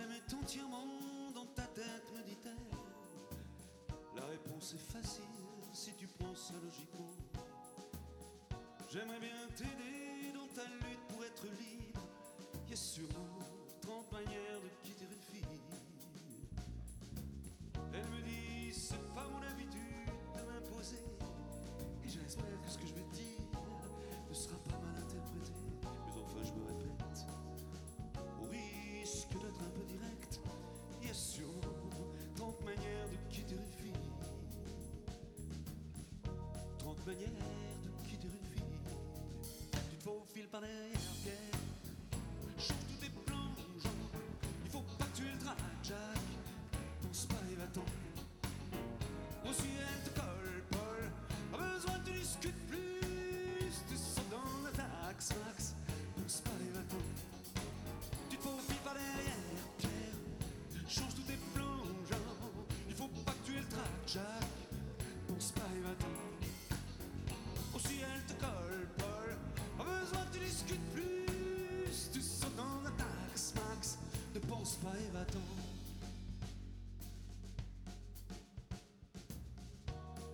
[0.00, 0.86] problème est entièrement
[1.34, 2.56] dans ta tête, me dit-elle.
[4.16, 5.24] La réponse est facile
[5.72, 7.12] si tu prends ça logiquement.
[8.90, 12.00] J'aimerais bien t'aider dans ta lutte pour être libre.
[12.64, 13.38] Il y a sûrement
[13.82, 14.59] 30 manières
[37.10, 37.30] 30 manières
[37.82, 38.64] de quitter une fille.
[39.90, 41.60] Tu te faufiles par derrière, Pierre.
[42.58, 43.90] Change tous tes Jean.
[44.64, 46.22] Il faut pas que tu le traques, Jack.
[47.02, 47.84] Pense pas et va-t'en.
[49.48, 51.10] Aussi elle te colle, Paul.
[51.50, 53.74] Pas besoin que tu discutes plus.
[53.88, 55.74] Tu sautes dans la taxe, Max.
[56.16, 57.02] Pense pas et va-t'en.
[58.28, 60.88] Tu te faufiles par derrière, Pierre.
[60.88, 62.16] Change tous tes Jean.
[62.88, 64.39] Il faut pas que tu le traques, Jack.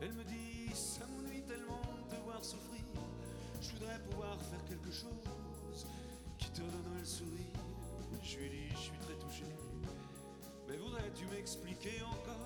[0.06, 2.84] Elle me dit, ça m'ennuie tellement de voir souffrir.
[3.60, 5.08] Je voudrais pouvoir faire quelque chose
[6.38, 7.58] qui te donnerait le sourire.
[8.22, 9.42] Je lui dis, je suis très touché.
[10.68, 12.45] Mais voudrais-tu m'expliquer encore